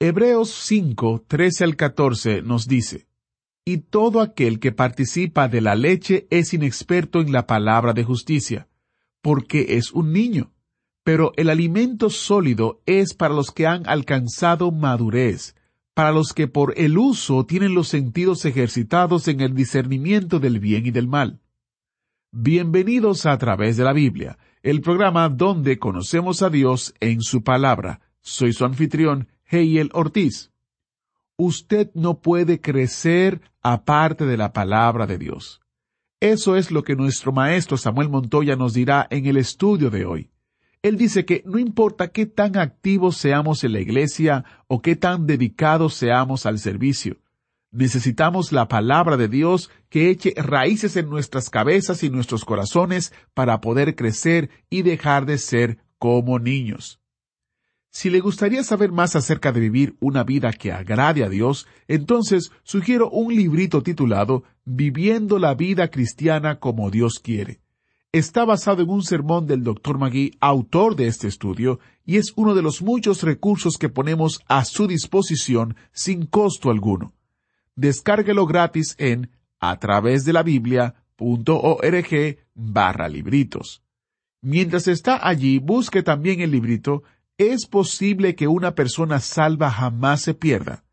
Hebreos 0.00 0.50
5, 0.50 1.24
13 1.28 1.64
al 1.64 1.76
14 1.76 2.42
nos 2.42 2.66
dice, 2.66 3.06
Y 3.64 3.78
todo 3.78 4.20
aquel 4.20 4.58
que 4.58 4.72
participa 4.72 5.48
de 5.48 5.60
la 5.60 5.76
leche 5.76 6.26
es 6.30 6.52
inexperto 6.52 7.20
en 7.20 7.30
la 7.30 7.46
palabra 7.46 7.92
de 7.92 8.02
justicia, 8.02 8.68
porque 9.22 9.76
es 9.76 9.92
un 9.92 10.12
niño. 10.12 10.52
Pero 11.04 11.32
el 11.36 11.48
alimento 11.48 12.10
sólido 12.10 12.82
es 12.86 13.14
para 13.14 13.34
los 13.34 13.52
que 13.52 13.68
han 13.68 13.88
alcanzado 13.88 14.72
madurez, 14.72 15.54
para 15.94 16.10
los 16.10 16.32
que 16.32 16.48
por 16.48 16.74
el 16.76 16.98
uso 16.98 17.46
tienen 17.46 17.74
los 17.74 17.86
sentidos 17.86 18.44
ejercitados 18.46 19.28
en 19.28 19.40
el 19.40 19.54
discernimiento 19.54 20.40
del 20.40 20.58
bien 20.58 20.86
y 20.86 20.90
del 20.90 21.06
mal. 21.06 21.40
Bienvenidos 22.32 23.26
a 23.26 23.38
través 23.38 23.76
de 23.76 23.84
la 23.84 23.92
Biblia, 23.92 24.38
el 24.64 24.80
programa 24.80 25.28
donde 25.28 25.78
conocemos 25.78 26.42
a 26.42 26.50
Dios 26.50 26.94
en 26.98 27.20
su 27.20 27.44
palabra. 27.44 28.00
Soy 28.22 28.52
su 28.52 28.64
anfitrión, 28.64 29.28
Heiel 29.54 29.90
Ortiz. 29.92 30.50
Usted 31.36 31.90
no 31.94 32.20
puede 32.20 32.60
crecer 32.60 33.40
aparte 33.62 34.26
de 34.26 34.36
la 34.36 34.52
palabra 34.52 35.06
de 35.06 35.18
Dios. 35.18 35.60
Eso 36.20 36.56
es 36.56 36.70
lo 36.70 36.84
que 36.84 36.96
nuestro 36.96 37.32
maestro 37.32 37.76
Samuel 37.76 38.08
Montoya 38.08 38.56
nos 38.56 38.74
dirá 38.74 39.06
en 39.10 39.26
el 39.26 39.36
estudio 39.36 39.90
de 39.90 40.04
hoy. 40.04 40.30
Él 40.82 40.96
dice 40.96 41.24
que 41.24 41.42
no 41.46 41.58
importa 41.58 42.08
qué 42.08 42.26
tan 42.26 42.56
activos 42.58 43.16
seamos 43.16 43.64
en 43.64 43.72
la 43.72 43.80
iglesia 43.80 44.44
o 44.66 44.82
qué 44.82 44.96
tan 44.96 45.26
dedicados 45.26 45.94
seamos 45.94 46.46
al 46.46 46.58
servicio, 46.58 47.18
necesitamos 47.74 48.52
la 48.52 48.68
palabra 48.68 49.16
de 49.16 49.28
Dios 49.28 49.70
que 49.90 50.08
eche 50.10 50.32
raíces 50.36 50.96
en 50.96 51.10
nuestras 51.10 51.50
cabezas 51.50 52.02
y 52.02 52.10
nuestros 52.10 52.44
corazones 52.44 53.12
para 53.34 53.60
poder 53.60 53.96
crecer 53.96 54.48
y 54.70 54.82
dejar 54.82 55.26
de 55.26 55.38
ser 55.38 55.78
como 55.98 56.38
niños. 56.38 57.00
Si 57.94 58.10
le 58.10 58.18
gustaría 58.18 58.64
saber 58.64 58.90
más 58.90 59.14
acerca 59.14 59.52
de 59.52 59.60
vivir 59.60 59.94
una 60.00 60.24
vida 60.24 60.52
que 60.52 60.72
agrade 60.72 61.22
a 61.22 61.28
Dios, 61.28 61.68
entonces 61.86 62.50
sugiero 62.64 63.08
un 63.08 63.32
librito 63.32 63.84
titulado 63.84 64.42
Viviendo 64.64 65.38
la 65.38 65.54
vida 65.54 65.88
cristiana 65.92 66.58
como 66.58 66.90
Dios 66.90 67.20
quiere. 67.20 67.60
Está 68.10 68.44
basado 68.44 68.82
en 68.82 68.90
un 68.90 69.04
sermón 69.04 69.46
del 69.46 69.62
Dr. 69.62 69.96
Magui, 69.96 70.36
autor 70.40 70.96
de 70.96 71.06
este 71.06 71.28
estudio, 71.28 71.78
y 72.04 72.16
es 72.16 72.32
uno 72.34 72.56
de 72.56 72.62
los 72.62 72.82
muchos 72.82 73.22
recursos 73.22 73.78
que 73.78 73.88
ponemos 73.88 74.40
a 74.48 74.64
su 74.64 74.88
disposición 74.88 75.76
sin 75.92 76.26
costo 76.26 76.72
alguno. 76.72 77.12
Descárguelo 77.76 78.44
gratis 78.44 78.96
en 78.98 79.30
a 79.60 79.78
través 79.78 80.24
de 80.24 80.32
la 80.32 80.42
Biblia.org 80.42 82.08
barra 82.54 83.08
libritos. 83.08 83.84
Mientras 84.40 84.88
está 84.88 85.26
allí, 85.26 85.60
busque 85.60 86.02
también 86.02 86.40
el 86.40 86.50
librito 86.50 87.04
¿Es 87.36 87.66
posible 87.66 88.36
que 88.36 88.46
una 88.46 88.76
persona 88.76 89.18
salva 89.18 89.68
jamás 89.68 90.22
se 90.22 90.34
pierda? 90.34 90.84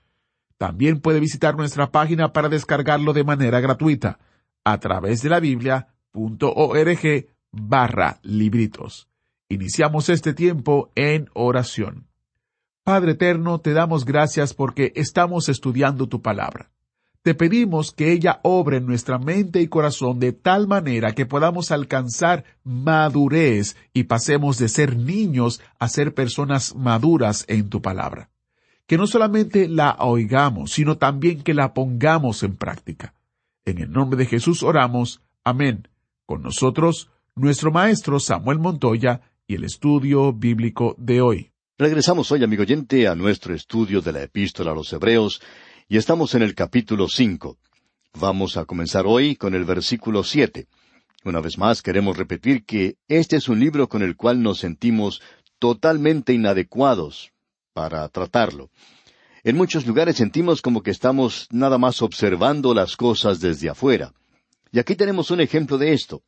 También 0.59 1.01
puede 1.01 1.19
visitar 1.19 1.57
nuestra 1.57 1.91
página 1.91 2.31
para 2.31 2.47
descargarlo 2.47 3.11
de 3.11 3.23
manera 3.23 3.59
gratuita 3.59 4.19
a 4.63 4.79
través 4.79 5.23
de 5.23 5.29
la 5.29 5.39
Biblia 5.39 5.92
org 6.13 7.28
barra 7.51 8.19
libritos. 8.24 9.07
Iniciamos 9.50 10.09
este 10.09 10.34
tiempo 10.34 10.91
en 10.96 11.29
oración. 11.34 12.07
Padre 12.84 13.12
eterno, 13.12 13.59
te 13.59 13.74
damos 13.74 14.03
gracias 14.03 14.53
porque 14.53 14.91
estamos 14.96 15.47
estudiando 15.47 16.07
tu 16.07 16.22
palabra. 16.22 16.72
Te 17.22 17.35
pedimos 17.35 17.94
que 17.94 18.12
ella 18.12 18.41
obre 18.44 18.78
en 18.78 18.85
nuestra 18.85 19.18
mente 19.18 19.62
y 19.62 19.69
corazón 19.69 20.19
de 20.19 20.34
tal 20.34 20.68
manera 20.68 21.13
que 21.13 21.25
podamos 21.25 21.72
alcanzar 21.72 22.44
madurez 22.66 23.78
y 23.94 24.03
pasemos 24.03 24.57
de 24.57 24.68
ser 24.68 24.97
niños 24.97 25.62
a 25.80 25.88
ser 25.88 26.13
personas 26.13 26.75
maduras 26.75 27.45
en 27.47 27.69
tu 27.69 27.81
palabra. 27.81 28.30
Que 28.88 28.97
no 28.97 29.07
solamente 29.07 29.69
la 29.69 29.95
oigamos, 30.00 30.74
sino 30.74 30.97
también 30.97 31.41
que 31.41 31.53
la 31.53 31.74
pongamos 31.74 32.44
en 32.44 32.57
práctica. 32.57 33.13
En 33.63 33.78
el 33.78 33.90
nombre 33.90 34.18
de 34.18 34.25
Jesús 34.25 34.62
oramos. 34.62 35.22
Amén. 35.45 35.88
Con 36.25 36.41
nosotros, 36.41 37.09
nuestro 37.35 37.69
maestro 37.72 38.17
Samuel 38.17 38.57
Montoya 38.57 39.19
y 39.45 39.56
el 39.56 39.66
estudio 39.66 40.31
bíblico 40.31 40.95
de 40.97 41.19
hoy. 41.19 41.51
Regresamos 41.78 42.31
hoy, 42.31 42.45
amigo 42.45 42.61
oyente, 42.61 43.09
a 43.09 43.16
nuestro 43.16 43.53
estudio 43.53 44.00
de 44.00 44.13
la 44.13 44.23
epístola 44.23 44.72
a 44.72 44.73
los 44.73 44.94
Hebreos, 44.94 45.41
y 45.89 45.97
estamos 45.97 46.33
en 46.33 46.41
el 46.44 46.56
capítulo 46.56 47.09
cinco. 47.09 47.57
Vamos 48.13 48.56
a 48.56 48.63
comenzar 48.63 49.06
hoy 49.06 49.35
con 49.35 49.53
el 49.53 49.66
versículo 49.66 50.23
siete. 50.23 50.67
Una 51.25 51.41
vez 51.41 51.57
más 51.57 51.81
queremos 51.81 52.16
repetir 52.16 52.63
que 52.63 52.95
este 53.09 53.35
es 53.35 53.50
un 53.50 53.59
libro 53.59 53.89
con 53.89 54.01
el 54.01 54.16
cual 54.16 54.41
nos 54.41 54.59
sentimos 54.59 55.22
totalmente 55.59 56.31
inadecuados 56.31 57.33
para 57.73 58.07
tratarlo. 58.07 58.69
En 59.44 59.57
muchos 59.57 59.85
lugares 59.85 60.16
sentimos 60.16 60.62
como 60.62 60.83
que 60.83 60.91
estamos 60.91 61.50
nada 61.51 61.78
más 61.78 62.01
observando 62.01 62.73
las 62.73 62.95
cosas 62.95 63.41
desde 63.41 63.69
afuera. 63.69 64.13
Y 64.73 64.79
aquí 64.79 64.95
tenemos 64.95 65.29
un 65.29 65.39
ejemplo 65.39 65.78
de 65.78 65.94
esto. 65.94 66.23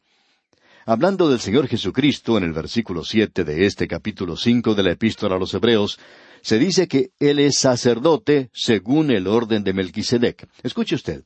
Hablando 0.85 1.27
del 1.27 1.39
Señor 1.39 1.67
Jesucristo 1.67 2.37
en 2.37 2.43
el 2.43 2.53
versículo 2.53 3.03
siete 3.03 3.43
de 3.43 3.65
este 3.65 3.87
capítulo 3.87 4.37
cinco 4.37 4.75
de 4.75 4.83
la 4.83 4.91
Epístola 4.91 5.35
a 5.35 5.39
los 5.39 5.55
Hebreos, 5.55 5.99
se 6.43 6.59
dice 6.59 6.87
que 6.87 7.09
Él 7.17 7.39
es 7.39 7.57
sacerdote 7.57 8.51
según 8.53 9.09
el 9.09 9.25
orden 9.25 9.63
de 9.63 9.73
Melquisedec. 9.73 10.47
Escuche 10.61 10.93
usted. 10.93 11.23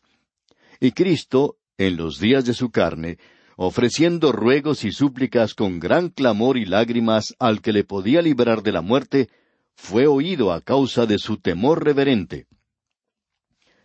Y 0.79 0.93
Cristo, 0.93 1.57
en 1.77 1.97
los 1.97 2.21
días 2.21 2.45
de 2.45 2.53
su 2.53 2.71
carne, 2.71 3.17
ofreciendo 3.57 4.31
ruegos 4.31 4.85
y 4.85 4.93
súplicas 4.93 5.53
con 5.55 5.81
gran 5.81 6.07
clamor 6.07 6.57
y 6.57 6.63
lágrimas 6.63 7.35
al 7.37 7.61
que 7.61 7.73
le 7.73 7.83
podía 7.83 8.21
librar 8.21 8.63
de 8.63 8.71
la 8.71 8.81
muerte, 8.81 9.27
fue 9.75 10.07
oído 10.07 10.53
a 10.53 10.61
causa 10.61 11.05
de 11.05 11.19
su 11.19 11.35
temor 11.35 11.83
reverente. 11.83 12.47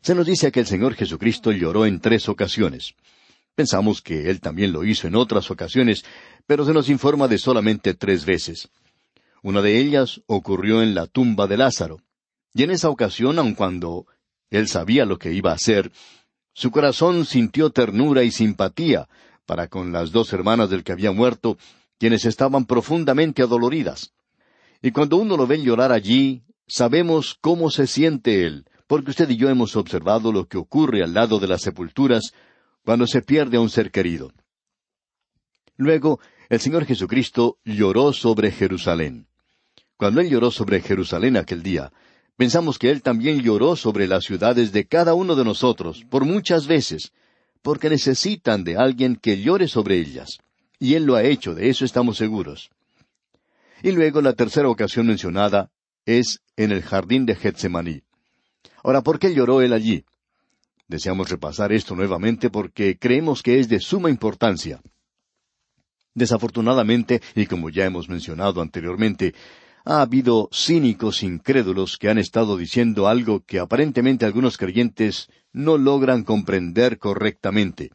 Se 0.02 0.14
nos 0.14 0.24
dice 0.24 0.52
que 0.52 0.60
el 0.60 0.66
Señor 0.66 0.94
Jesucristo 0.94 1.50
lloró 1.50 1.84
en 1.84 1.98
tres 1.98 2.28
ocasiones. 2.28 2.94
Pensamos 3.54 4.02
que 4.02 4.30
él 4.30 4.40
también 4.40 4.72
lo 4.72 4.84
hizo 4.84 5.06
en 5.06 5.14
otras 5.14 5.50
ocasiones, 5.50 6.04
pero 6.46 6.64
se 6.64 6.72
nos 6.72 6.88
informa 6.88 7.28
de 7.28 7.38
solamente 7.38 7.94
tres 7.94 8.24
veces. 8.24 8.68
Una 9.42 9.62
de 9.62 9.78
ellas 9.78 10.22
ocurrió 10.26 10.82
en 10.82 10.94
la 10.94 11.06
tumba 11.06 11.46
de 11.46 11.56
Lázaro. 11.56 12.00
Y 12.52 12.62
en 12.62 12.70
esa 12.70 12.88
ocasión, 12.88 13.38
aun 13.38 13.54
cuando 13.54 14.06
él 14.50 14.68
sabía 14.68 15.04
lo 15.04 15.18
que 15.18 15.32
iba 15.32 15.50
a 15.50 15.54
hacer, 15.54 15.92
su 16.52 16.70
corazón 16.70 17.26
sintió 17.26 17.70
ternura 17.70 18.22
y 18.22 18.30
simpatía 18.30 19.08
para 19.46 19.68
con 19.68 19.92
las 19.92 20.10
dos 20.12 20.32
hermanas 20.32 20.70
del 20.70 20.84
que 20.84 20.92
había 20.92 21.12
muerto, 21.12 21.58
quienes 21.98 22.24
estaban 22.24 22.64
profundamente 22.64 23.42
adoloridas. 23.42 24.12
Y 24.82 24.90
cuando 24.90 25.16
uno 25.16 25.36
lo 25.36 25.46
ve 25.46 25.62
llorar 25.62 25.92
allí, 25.92 26.42
sabemos 26.66 27.36
cómo 27.40 27.70
se 27.70 27.86
siente 27.86 28.46
él, 28.46 28.66
porque 28.86 29.10
usted 29.10 29.28
y 29.30 29.36
yo 29.36 29.48
hemos 29.48 29.76
observado 29.76 30.32
lo 30.32 30.46
que 30.46 30.58
ocurre 30.58 31.02
al 31.02 31.14
lado 31.14 31.38
de 31.38 31.48
las 31.48 31.62
sepulturas 31.62 32.32
cuando 32.84 33.06
se 33.06 33.22
pierde 33.22 33.56
a 33.56 33.60
un 33.60 33.70
ser 33.70 33.90
querido. 33.90 34.32
Luego, 35.76 36.20
el 36.48 36.60
Señor 36.60 36.84
Jesucristo 36.84 37.58
lloró 37.64 38.12
sobre 38.12 38.50
Jerusalén. 38.50 39.26
Cuando 39.96 40.20
Él 40.20 40.28
lloró 40.28 40.50
sobre 40.50 40.80
Jerusalén 40.80 41.36
aquel 41.36 41.62
día, 41.62 41.92
Pensamos 42.36 42.78
que 42.78 42.90
Él 42.90 43.02
también 43.02 43.42
lloró 43.42 43.76
sobre 43.76 44.08
las 44.08 44.24
ciudades 44.24 44.72
de 44.72 44.86
cada 44.86 45.14
uno 45.14 45.36
de 45.36 45.44
nosotros, 45.44 46.04
por 46.10 46.24
muchas 46.24 46.66
veces, 46.66 47.12
porque 47.62 47.88
necesitan 47.88 48.64
de 48.64 48.76
alguien 48.76 49.16
que 49.16 49.40
llore 49.40 49.68
sobre 49.68 49.98
ellas. 49.98 50.38
Y 50.80 50.94
Él 50.94 51.04
lo 51.04 51.14
ha 51.14 51.22
hecho, 51.22 51.54
de 51.54 51.68
eso 51.68 51.84
estamos 51.84 52.16
seguros. 52.16 52.70
Y 53.82 53.92
luego 53.92 54.20
la 54.20 54.32
tercera 54.32 54.68
ocasión 54.68 55.06
mencionada 55.06 55.70
es 56.06 56.40
en 56.56 56.72
el 56.72 56.82
jardín 56.82 57.24
de 57.24 57.36
Getsemaní. 57.36 58.02
Ahora, 58.82 59.02
¿por 59.02 59.18
qué 59.18 59.32
lloró 59.32 59.62
Él 59.62 59.72
allí? 59.72 60.04
Deseamos 60.88 61.30
repasar 61.30 61.72
esto 61.72 61.94
nuevamente 61.94 62.50
porque 62.50 62.98
creemos 62.98 63.42
que 63.42 63.58
es 63.58 63.68
de 63.68 63.80
suma 63.80 64.10
importancia. 64.10 64.80
Desafortunadamente, 66.14 67.20
y 67.34 67.46
como 67.46 67.70
ya 67.70 67.84
hemos 67.84 68.08
mencionado 68.08 68.60
anteriormente, 68.60 69.34
ha 69.84 70.00
habido 70.00 70.48
cínicos 70.52 71.22
incrédulos 71.22 71.98
que 71.98 72.08
han 72.08 72.18
estado 72.18 72.56
diciendo 72.56 73.08
algo 73.08 73.44
que 73.44 73.58
aparentemente 73.58 74.24
algunos 74.24 74.56
creyentes 74.56 75.28
no 75.52 75.76
logran 75.76 76.22
comprender 76.22 76.98
correctamente. 76.98 77.90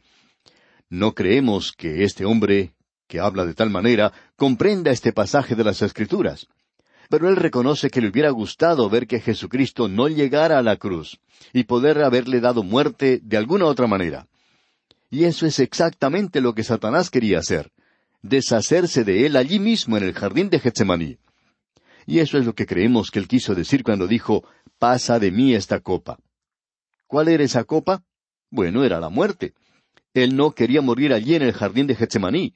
No 0.90 1.14
creemos 1.14 1.72
que 1.72 2.04
este 2.04 2.26
hombre, 2.26 2.74
que 3.08 3.20
habla 3.20 3.46
de 3.46 3.54
tal 3.54 3.70
manera, 3.70 4.12
comprenda 4.36 4.92
este 4.92 5.14
pasaje 5.14 5.56
de 5.56 5.64
las 5.64 5.82
Escrituras. 5.82 6.48
Pero 7.10 7.28
él 7.28 7.36
reconoce 7.36 7.90
que 7.90 8.02
le 8.02 8.10
hubiera 8.10 8.30
gustado 8.30 8.90
ver 8.90 9.08
que 9.08 9.20
Jesucristo 9.20 9.88
no 9.88 10.08
llegara 10.08 10.60
a 10.60 10.64
la 10.64 10.78
cruz 10.78 11.20
y 11.54 11.64
poder 11.64 12.02
haberle 12.04 12.40
dado 12.40 12.64
muerte 12.64 13.20
de 13.24 13.38
alguna 13.38 13.66
otra 13.66 13.88
manera. 13.88 14.28
Y 15.10 15.24
eso 15.24 15.48
es 15.48 15.60
exactamente 15.60 16.40
lo 16.40 16.54
que 16.54 16.64
Satanás 16.64 17.10
quería 17.10 17.40
hacer, 17.40 17.72
deshacerse 18.22 19.04
de 19.04 19.26
él 19.26 19.36
allí 19.36 19.60
mismo 19.60 19.98
en 19.98 20.04
el 20.04 20.14
jardín 20.14 20.50
de 20.52 20.60
Getsemaní. 20.60 21.18
Y 22.06 22.20
eso 22.20 22.38
es 22.38 22.46
lo 22.46 22.54
que 22.54 22.68
creemos 22.68 23.10
que 23.10 23.20
él 23.20 23.28
quiso 23.28 23.56
decir 23.56 23.84
cuando 23.84 24.08
dijo, 24.08 24.44
pasa 24.78 25.18
de 25.18 25.32
mí 25.32 25.56
esta 25.56 25.80
copa. 25.80 26.20
¿Cuál 27.08 27.28
era 27.28 27.44
esa 27.44 27.64
copa? 27.64 28.04
Bueno, 28.52 28.84
era 28.84 29.00
la 29.00 29.10
muerte. 29.10 29.54
Él 30.14 30.36
no 30.36 30.52
quería 30.52 30.82
morir 30.82 31.14
allí 31.14 31.36
en 31.36 31.42
el 31.42 31.54
jardín 31.54 31.88
de 31.88 31.96
Getsemaní. 31.96 32.54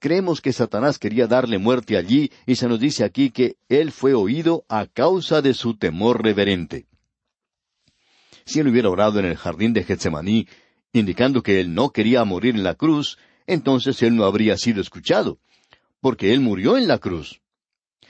Creemos 0.00 0.40
que 0.40 0.52
Satanás 0.52 0.98
quería 0.98 1.26
darle 1.26 1.58
muerte 1.58 1.96
allí 1.96 2.30
y 2.46 2.54
se 2.54 2.68
nos 2.68 2.78
dice 2.78 3.04
aquí 3.04 3.30
que 3.30 3.56
él 3.68 3.90
fue 3.90 4.14
oído 4.14 4.64
a 4.68 4.86
causa 4.86 5.42
de 5.42 5.54
su 5.54 5.76
temor 5.76 6.22
reverente. 6.22 6.86
Si 8.44 8.60
él 8.60 8.68
hubiera 8.68 8.90
orado 8.90 9.18
en 9.18 9.24
el 9.24 9.36
jardín 9.36 9.72
de 9.72 9.82
Getsemaní, 9.82 10.46
indicando 10.92 11.42
que 11.42 11.60
él 11.60 11.74
no 11.74 11.90
quería 11.90 12.24
morir 12.24 12.54
en 12.54 12.62
la 12.62 12.74
cruz, 12.74 13.18
entonces 13.46 14.00
él 14.02 14.14
no 14.14 14.24
habría 14.24 14.56
sido 14.56 14.80
escuchado, 14.80 15.38
porque 16.00 16.32
él 16.32 16.40
murió 16.40 16.78
en 16.78 16.86
la 16.86 16.98
cruz. 16.98 17.40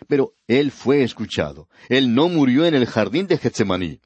Pero 0.07 0.35
él 0.47 0.71
fue 0.71 1.03
escuchado. 1.03 1.69
Él 1.89 2.15
no 2.15 2.29
murió 2.29 2.67
en 2.67 2.75
el 2.75 2.87
jardín 2.87 3.27
de 3.27 3.39
Getsemaní. 3.39 4.01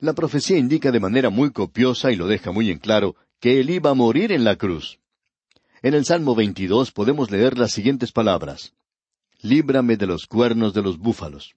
La 0.00 0.12
profecía 0.12 0.58
indica 0.58 0.90
de 0.90 1.00
manera 1.00 1.30
muy 1.30 1.52
copiosa 1.52 2.10
y 2.10 2.16
lo 2.16 2.26
deja 2.26 2.50
muy 2.50 2.70
en 2.70 2.78
claro 2.78 3.14
que 3.38 3.60
él 3.60 3.70
iba 3.70 3.90
a 3.90 3.94
morir 3.94 4.32
en 4.32 4.44
la 4.44 4.56
cruz. 4.56 4.98
En 5.82 5.94
el 5.94 6.04
Salmo 6.04 6.36
22 6.36 6.92
podemos 6.92 7.32
leer 7.32 7.58
las 7.58 7.72
siguientes 7.72 8.12
palabras. 8.12 8.72
Líbrame 9.40 9.96
de 9.96 10.06
los 10.06 10.26
cuernos 10.26 10.74
de 10.74 10.82
los 10.82 10.96
búfalos. 10.96 11.56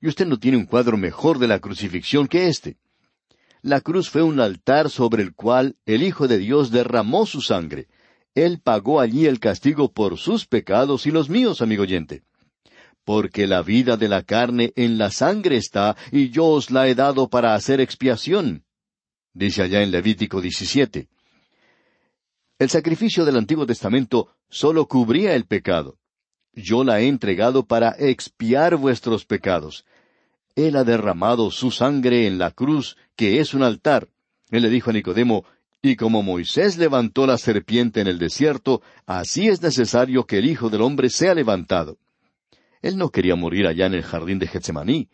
Y 0.00 0.08
usted 0.08 0.26
no 0.26 0.38
tiene 0.38 0.56
un 0.56 0.64
cuadro 0.64 0.96
mejor 0.96 1.38
de 1.38 1.46
la 1.46 1.58
crucifixión 1.58 2.26
que 2.26 2.48
este. 2.48 2.78
La 3.60 3.82
cruz 3.82 4.08
fue 4.08 4.22
un 4.22 4.40
altar 4.40 4.88
sobre 4.88 5.22
el 5.22 5.34
cual 5.34 5.76
el 5.84 6.02
Hijo 6.02 6.26
de 6.26 6.38
Dios 6.38 6.70
derramó 6.70 7.26
su 7.26 7.42
sangre. 7.42 7.88
Él 8.34 8.60
pagó 8.64 8.98
allí 8.98 9.26
el 9.26 9.40
castigo 9.40 9.92
por 9.92 10.16
sus 10.16 10.46
pecados 10.46 11.06
y 11.06 11.10
los 11.10 11.28
míos, 11.28 11.60
amigo 11.60 11.82
oyente 11.82 12.22
porque 13.02 13.48
la 13.48 13.62
vida 13.62 13.96
de 13.96 14.08
la 14.08 14.22
carne 14.22 14.72
en 14.76 14.96
la 14.96 15.10
sangre 15.10 15.56
está, 15.56 15.96
y 16.12 16.30
yo 16.30 16.46
os 16.46 16.70
la 16.70 16.86
he 16.86 16.94
dado 16.94 17.28
para 17.28 17.54
hacer 17.54 17.80
expiación. 17.80 18.62
Dice 19.32 19.62
allá 19.62 19.82
en 19.82 19.90
Levítico 19.90 20.40
17. 20.40 21.08
El 22.60 22.68
sacrificio 22.68 23.24
del 23.24 23.38
Antiguo 23.38 23.64
Testamento 23.64 24.36
sólo 24.50 24.86
cubría 24.86 25.34
el 25.34 25.46
pecado. 25.46 25.96
Yo 26.52 26.84
la 26.84 27.00
he 27.00 27.08
entregado 27.08 27.64
para 27.64 27.96
expiar 27.98 28.76
vuestros 28.76 29.24
pecados. 29.24 29.86
Él 30.56 30.76
ha 30.76 30.84
derramado 30.84 31.50
su 31.50 31.70
sangre 31.70 32.26
en 32.26 32.36
la 32.36 32.50
cruz, 32.50 32.98
que 33.16 33.40
es 33.40 33.54
un 33.54 33.62
altar. 33.62 34.08
Él 34.50 34.60
le 34.60 34.68
dijo 34.68 34.90
a 34.90 34.92
Nicodemo, 34.92 35.46
y 35.80 35.96
como 35.96 36.22
Moisés 36.22 36.76
levantó 36.76 37.26
la 37.26 37.38
serpiente 37.38 38.02
en 38.02 38.08
el 38.08 38.18
desierto, 38.18 38.82
así 39.06 39.48
es 39.48 39.62
necesario 39.62 40.26
que 40.26 40.36
el 40.36 40.44
Hijo 40.44 40.68
del 40.68 40.82
Hombre 40.82 41.08
sea 41.08 41.34
levantado. 41.34 41.96
Él 42.82 42.98
no 42.98 43.08
quería 43.08 43.36
morir 43.36 43.66
allá 43.66 43.86
en 43.86 43.94
el 43.94 44.02
jardín 44.02 44.38
de 44.38 44.48
Getsemaní. 44.48 45.08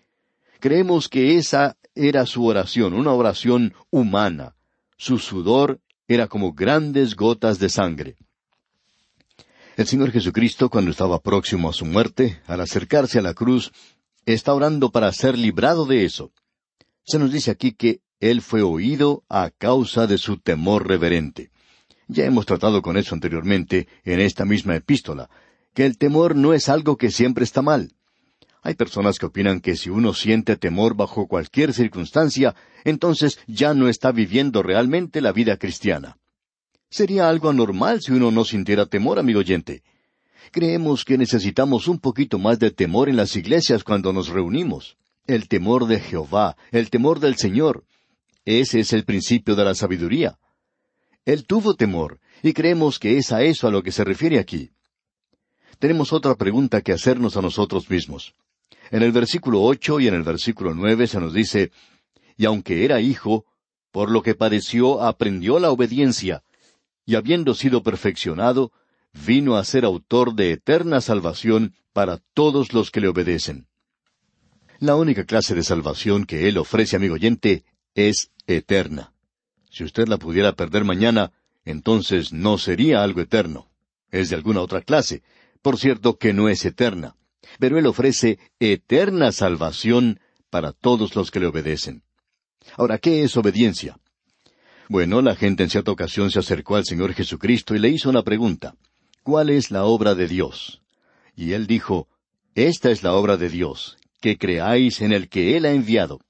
Creemos 0.58 1.08
que 1.08 1.36
esa 1.36 1.76
era 1.94 2.26
su 2.26 2.44
oración, 2.44 2.92
una 2.92 3.12
oración 3.12 3.72
humana. 3.90 4.56
Su 4.96 5.20
sudor 5.20 5.78
era 6.08 6.28
como 6.28 6.52
grandes 6.52 7.14
gotas 7.14 7.58
de 7.58 7.68
sangre. 7.68 8.16
El 9.76 9.86
Señor 9.86 10.10
Jesucristo, 10.10 10.70
cuando 10.70 10.90
estaba 10.90 11.20
próximo 11.20 11.68
a 11.68 11.72
su 11.72 11.84
muerte, 11.84 12.40
al 12.46 12.60
acercarse 12.60 13.18
a 13.18 13.22
la 13.22 13.34
cruz, 13.34 13.72
está 14.24 14.54
orando 14.54 14.90
para 14.90 15.12
ser 15.12 15.36
librado 15.36 15.84
de 15.84 16.04
eso. 16.04 16.32
Se 17.04 17.18
nos 17.18 17.30
dice 17.30 17.50
aquí 17.50 17.72
que 17.72 18.00
Él 18.18 18.40
fue 18.40 18.62
oído 18.62 19.24
a 19.28 19.50
causa 19.50 20.06
de 20.06 20.18
su 20.18 20.38
temor 20.38 20.88
reverente. 20.88 21.50
Ya 22.08 22.24
hemos 22.24 22.46
tratado 22.46 22.82
con 22.82 22.96
eso 22.96 23.14
anteriormente 23.14 23.88
en 24.04 24.20
esta 24.20 24.44
misma 24.44 24.76
epístola, 24.76 25.28
que 25.74 25.84
el 25.84 25.98
temor 25.98 26.36
no 26.36 26.54
es 26.54 26.68
algo 26.68 26.96
que 26.96 27.10
siempre 27.10 27.44
está 27.44 27.60
mal. 27.62 27.92
Hay 28.66 28.74
personas 28.74 29.20
que 29.20 29.26
opinan 29.26 29.60
que 29.60 29.76
si 29.76 29.90
uno 29.90 30.12
siente 30.12 30.56
temor 30.56 30.96
bajo 30.96 31.28
cualquier 31.28 31.72
circunstancia, 31.72 32.56
entonces 32.82 33.38
ya 33.46 33.74
no 33.74 33.88
está 33.88 34.10
viviendo 34.10 34.60
realmente 34.60 35.20
la 35.20 35.30
vida 35.30 35.56
cristiana. 35.56 36.18
Sería 36.90 37.28
algo 37.28 37.48
anormal 37.48 38.00
si 38.00 38.10
uno 38.10 38.32
no 38.32 38.44
sintiera 38.44 38.86
temor, 38.86 39.20
amigo 39.20 39.38
oyente. 39.38 39.84
Creemos 40.50 41.04
que 41.04 41.16
necesitamos 41.16 41.86
un 41.86 42.00
poquito 42.00 42.40
más 42.40 42.58
de 42.58 42.72
temor 42.72 43.08
en 43.08 43.14
las 43.14 43.36
iglesias 43.36 43.84
cuando 43.84 44.12
nos 44.12 44.30
reunimos. 44.30 44.96
El 45.28 45.46
temor 45.46 45.86
de 45.86 46.00
Jehová, 46.00 46.56
el 46.72 46.90
temor 46.90 47.20
del 47.20 47.36
Señor. 47.36 47.84
Ese 48.44 48.80
es 48.80 48.92
el 48.92 49.04
principio 49.04 49.54
de 49.54 49.64
la 49.64 49.76
sabiduría. 49.76 50.40
Él 51.24 51.46
tuvo 51.46 51.74
temor, 51.74 52.18
y 52.42 52.52
creemos 52.52 52.98
que 52.98 53.16
es 53.16 53.30
a 53.30 53.44
eso 53.44 53.68
a 53.68 53.70
lo 53.70 53.84
que 53.84 53.92
se 53.92 54.02
refiere 54.02 54.40
aquí 54.40 54.72
tenemos 55.78 56.12
otra 56.12 56.34
pregunta 56.34 56.80
que 56.80 56.92
hacernos 56.92 57.36
a 57.36 57.42
nosotros 57.42 57.88
mismos. 57.90 58.34
En 58.90 59.02
el 59.02 59.12
versículo 59.12 59.62
ocho 59.62 60.00
y 60.00 60.08
en 60.08 60.14
el 60.14 60.22
versículo 60.22 60.74
nueve 60.74 61.06
se 61.06 61.20
nos 61.20 61.32
dice, 61.32 61.72
Y 62.36 62.44
aunque 62.44 62.84
era 62.84 63.00
hijo, 63.00 63.44
por 63.90 64.10
lo 64.10 64.22
que 64.22 64.34
padeció 64.34 65.02
aprendió 65.02 65.58
la 65.58 65.70
obediencia, 65.70 66.42
y 67.04 67.14
habiendo 67.14 67.54
sido 67.54 67.82
perfeccionado, 67.82 68.72
vino 69.26 69.56
a 69.56 69.64
ser 69.64 69.84
autor 69.84 70.34
de 70.34 70.52
eterna 70.52 71.00
salvación 71.00 71.74
para 71.92 72.18
todos 72.34 72.72
los 72.72 72.90
que 72.90 73.00
le 73.00 73.08
obedecen. 73.08 73.66
La 74.78 74.96
única 74.96 75.24
clase 75.24 75.54
de 75.54 75.62
salvación 75.62 76.26
que 76.26 76.48
Él 76.48 76.58
ofrece, 76.58 76.96
amigo 76.96 77.14
oyente, 77.14 77.64
es 77.94 78.30
eterna. 78.46 79.14
Si 79.70 79.84
usted 79.84 80.06
la 80.06 80.18
pudiera 80.18 80.52
perder 80.52 80.84
mañana, 80.84 81.32
entonces 81.64 82.32
no 82.32 82.58
sería 82.58 83.02
algo 83.02 83.22
eterno. 83.22 83.70
Es 84.10 84.28
de 84.28 84.36
alguna 84.36 84.60
otra 84.60 84.82
clase, 84.82 85.22
por 85.62 85.78
cierto 85.78 86.18
que 86.18 86.32
no 86.32 86.48
es 86.48 86.64
eterna, 86.64 87.16
pero 87.58 87.78
Él 87.78 87.86
ofrece 87.86 88.38
eterna 88.60 89.32
salvación 89.32 90.20
para 90.50 90.72
todos 90.72 91.14
los 91.14 91.30
que 91.30 91.40
le 91.40 91.46
obedecen. 91.46 92.02
Ahora, 92.76 92.98
¿qué 92.98 93.22
es 93.22 93.36
obediencia? 93.36 93.98
Bueno, 94.88 95.20
la 95.20 95.34
gente 95.34 95.64
en 95.64 95.70
cierta 95.70 95.90
ocasión 95.90 96.30
se 96.30 96.38
acercó 96.38 96.76
al 96.76 96.84
Señor 96.84 97.12
Jesucristo 97.12 97.74
y 97.74 97.78
le 97.78 97.88
hizo 97.88 98.08
una 98.08 98.22
pregunta. 98.22 98.74
¿Cuál 99.22 99.50
es 99.50 99.70
la 99.70 99.84
obra 99.84 100.14
de 100.14 100.28
Dios? 100.28 100.82
Y 101.34 101.52
él 101.52 101.66
dijo, 101.66 102.08
Esta 102.54 102.90
es 102.90 103.02
la 103.02 103.12
obra 103.14 103.36
de 103.36 103.48
Dios, 103.48 103.96
que 104.20 104.38
creáis 104.38 105.00
en 105.00 105.12
el 105.12 105.28
que 105.28 105.56
Él 105.56 105.66
ha 105.66 105.72
enviado. 105.72 106.20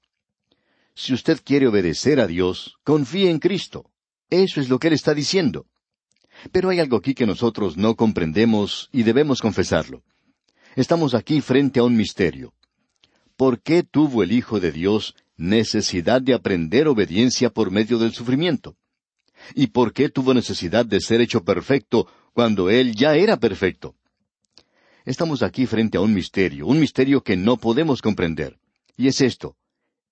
Si 0.95 1.13
usted 1.13 1.39
quiere 1.43 1.67
obedecer 1.67 2.19
a 2.19 2.25
Dios, 2.25 2.75
confíe 2.83 3.29
en 3.29 3.39
Cristo. 3.39 3.91
Eso 4.29 4.59
es 4.59 4.67
lo 4.67 4.79
que 4.79 4.87
Él 4.87 4.93
está 4.93 5.13
diciendo. 5.13 5.67
Pero 6.51 6.69
hay 6.69 6.79
algo 6.79 6.97
aquí 6.97 7.13
que 7.13 7.27
nosotros 7.27 7.77
no 7.77 7.95
comprendemos 7.95 8.89
y 8.91 9.03
debemos 9.03 9.41
confesarlo. 9.41 10.03
Estamos 10.77 11.15
aquí 11.15 11.41
frente 11.41 11.79
a 11.79 11.83
un 11.83 11.97
misterio. 11.97 12.53
¿Por 13.35 13.63
qué 13.63 13.81
tuvo 13.81 14.21
el 14.21 14.31
Hijo 14.31 14.59
de 14.59 14.71
Dios 14.71 15.15
necesidad 15.35 16.21
de 16.21 16.35
aprender 16.35 16.87
obediencia 16.87 17.49
por 17.49 17.71
medio 17.71 17.97
del 17.97 18.13
sufrimiento? 18.13 18.75
¿Y 19.55 19.67
por 19.67 19.91
qué 19.91 20.09
tuvo 20.09 20.35
necesidad 20.35 20.85
de 20.85 21.01
ser 21.01 21.19
hecho 21.19 21.43
perfecto 21.43 22.07
cuando 22.31 22.69
Él 22.69 22.93
ya 22.95 23.15
era 23.15 23.37
perfecto? 23.37 23.95
Estamos 25.03 25.41
aquí 25.41 25.65
frente 25.65 25.97
a 25.97 26.01
un 26.01 26.13
misterio, 26.13 26.67
un 26.67 26.79
misterio 26.79 27.23
que 27.23 27.35
no 27.35 27.57
podemos 27.57 28.03
comprender. 28.03 28.59
Y 28.95 29.07
es 29.07 29.21
esto, 29.21 29.55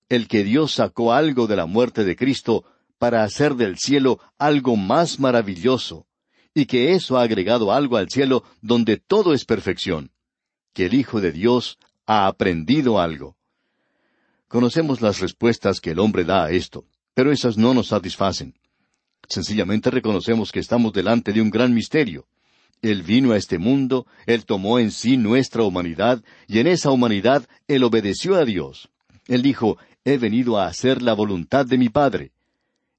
el 0.08 0.26
que 0.26 0.42
Dios 0.42 0.72
sacó 0.72 1.12
algo 1.12 1.46
de 1.46 1.54
la 1.54 1.66
muerte 1.66 2.02
de 2.02 2.16
Cristo 2.16 2.64
para 2.98 3.22
hacer 3.22 3.54
del 3.54 3.78
cielo 3.78 4.18
algo 4.36 4.74
más 4.74 5.20
maravilloso, 5.20 6.08
y 6.54 6.66
que 6.66 6.94
eso 6.94 7.18
ha 7.18 7.22
agregado 7.22 7.70
algo 7.70 7.98
al 7.98 8.10
cielo 8.10 8.42
donde 8.62 8.96
todo 8.96 9.32
es 9.32 9.44
perfección, 9.44 10.10
que 10.76 10.84
el 10.84 10.92
Hijo 10.92 11.22
de 11.22 11.32
Dios 11.32 11.78
ha 12.04 12.26
aprendido 12.26 13.00
algo. 13.00 13.34
Conocemos 14.46 15.00
las 15.00 15.20
respuestas 15.20 15.80
que 15.80 15.92
el 15.92 15.98
hombre 15.98 16.22
da 16.22 16.44
a 16.44 16.50
esto, 16.50 16.84
pero 17.14 17.32
esas 17.32 17.56
no 17.56 17.72
nos 17.72 17.86
satisfacen. 17.86 18.52
Sencillamente 19.26 19.90
reconocemos 19.90 20.52
que 20.52 20.60
estamos 20.60 20.92
delante 20.92 21.32
de 21.32 21.40
un 21.40 21.48
gran 21.48 21.72
misterio. 21.72 22.26
Él 22.82 23.02
vino 23.02 23.32
a 23.32 23.38
este 23.38 23.56
mundo, 23.56 24.06
Él 24.26 24.44
tomó 24.44 24.78
en 24.78 24.90
sí 24.90 25.16
nuestra 25.16 25.62
humanidad, 25.62 26.22
y 26.46 26.58
en 26.58 26.66
esa 26.66 26.90
humanidad 26.90 27.48
Él 27.68 27.82
obedeció 27.82 28.36
a 28.36 28.44
Dios. 28.44 28.90
Él 29.28 29.40
dijo, 29.40 29.78
He 30.04 30.18
venido 30.18 30.58
a 30.58 30.66
hacer 30.66 31.00
la 31.00 31.14
voluntad 31.14 31.64
de 31.64 31.78
mi 31.78 31.88
Padre. 31.88 32.32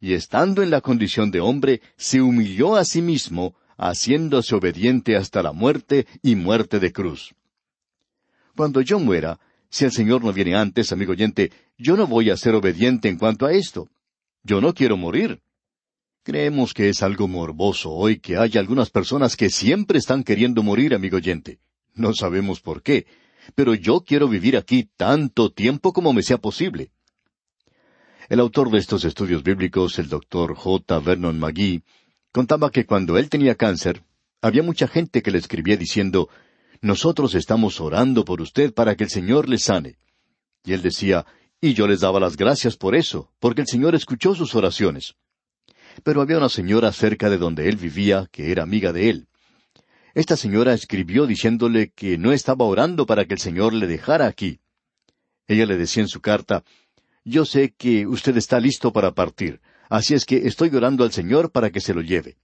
Y 0.02 0.14
estando 0.14 0.64
en 0.64 0.72
la 0.72 0.82
condición 0.82 1.30
de 1.30 1.42
hombre, 1.42 1.82
se 1.96 2.24
humilló 2.24 2.76
a 2.76 2.86
sí 2.86 3.04
mismo, 3.04 3.54
haciéndose 3.78 4.56
obediente 4.56 5.16
hasta 5.16 5.44
la 5.44 5.52
muerte 5.52 6.08
y 6.24 6.34
muerte 6.34 6.80
de 6.80 6.92
cruz. 6.92 7.36
Cuando 8.58 8.82
yo 8.82 8.98
muera, 8.98 9.40
si 9.70 9.86
el 9.86 9.92
Señor 9.92 10.24
no 10.24 10.34
viene 10.34 10.56
antes, 10.56 10.92
amigo 10.92 11.12
oyente, 11.12 11.52
yo 11.78 11.96
no 11.96 12.08
voy 12.08 12.32
a 12.32 12.38
ser 12.38 12.56
obediente 12.56 13.08
en 13.08 13.20
cuanto 13.20 13.46
a 13.46 13.54
esto. 13.54 13.88
Yo 14.42 14.62
no 14.62 14.74
quiero 14.74 14.98
morir. 14.98 15.42
Creemos 16.24 16.74
que 16.74 16.90
es 16.90 17.04
algo 17.04 17.28
morboso 17.28 17.92
hoy 17.92 18.18
que 18.18 18.36
haya 18.36 18.60
algunas 18.60 18.90
personas 18.90 19.36
que 19.36 19.52
siempre 19.52 20.00
están 20.00 20.24
queriendo 20.24 20.64
morir, 20.64 20.96
amigo 20.96 21.18
oyente. 21.18 21.60
No 21.94 22.16
sabemos 22.16 22.60
por 22.60 22.82
qué, 22.82 23.06
pero 23.54 23.76
yo 23.76 24.02
quiero 24.02 24.28
vivir 24.28 24.58
aquí 24.58 24.90
tanto 24.98 25.52
tiempo 25.52 25.94
como 25.94 26.12
me 26.12 26.24
sea 26.24 26.40
posible. 26.40 26.90
El 28.28 28.40
autor 28.40 28.72
de 28.72 28.80
estos 28.80 29.06
estudios 29.06 29.44
bíblicos, 29.44 30.00
el 30.00 30.10
doctor 30.10 30.56
J. 30.56 31.00
Vernon 31.00 31.40
McGee, 31.40 31.84
contaba 32.32 32.72
que 32.72 32.88
cuando 32.88 33.20
él 33.20 33.30
tenía 33.30 33.54
cáncer, 33.54 34.02
había 34.42 34.64
mucha 34.64 34.88
gente 34.88 35.22
que 35.22 35.30
le 35.30 35.38
escribía 35.38 35.78
diciendo, 35.78 36.28
Nosotros 36.82 37.36
estamos 37.36 37.80
orando 37.82 38.26
por 38.26 38.42
usted 38.42 38.74
para 38.74 38.96
que 38.96 39.04
el 39.04 39.10
Señor 39.10 39.50
le 39.50 39.58
sane. 39.58 39.98
Y 40.64 40.74
él 40.74 40.82
decía, 40.82 41.26
y 41.62 41.74
yo 41.74 41.88
les 41.88 42.02
daba 42.02 42.20
las 42.20 42.38
gracias 42.38 42.78
por 42.78 42.96
eso, 42.96 43.32
porque 43.40 43.62
el 43.62 43.68
Señor 43.68 43.96
escuchó 43.96 44.36
sus 44.36 44.56
oraciones 44.56 45.16
pero 46.04 46.22
había 46.22 46.38
una 46.38 46.50
señora 46.50 46.92
cerca 46.92 47.30
de 47.30 47.38
donde 47.38 47.70
él 47.70 47.78
vivía 47.78 48.28
que 48.32 48.52
era 48.52 48.64
amiga 48.64 48.94
de 48.94 49.10
él. 49.10 49.28
Esta 50.14 50.36
señora 50.36 50.74
escribió 50.74 51.28
diciéndole 51.28 51.90
que 51.90 52.18
no 52.18 52.32
estaba 52.32 52.66
orando 52.66 53.06
para 53.06 53.26
que 53.26 53.36
el 53.36 53.40
Señor 53.40 53.74
le 53.74 53.88
dejara 53.88 54.28
aquí. 54.28 54.60
Ella 55.48 55.66
le 55.66 55.78
decía 55.78 56.02
en 56.02 56.10
su 56.10 56.22
carta, 56.22 56.64
Yo 57.24 57.46
sé 57.46 57.74
que 57.78 58.08
usted 58.08 58.36
está 58.38 58.60
listo 58.60 58.92
para 58.92 59.14
partir, 59.14 59.62
así 59.90 60.14
es 60.14 60.26
que 60.26 60.48
estoy 60.48 60.70
orando 60.76 61.04
al 61.04 61.12
Señor 61.12 61.52
para 61.52 61.70
que 61.70 61.82
se 61.82 61.94
lo 61.94 62.02
lleve. 62.02 62.38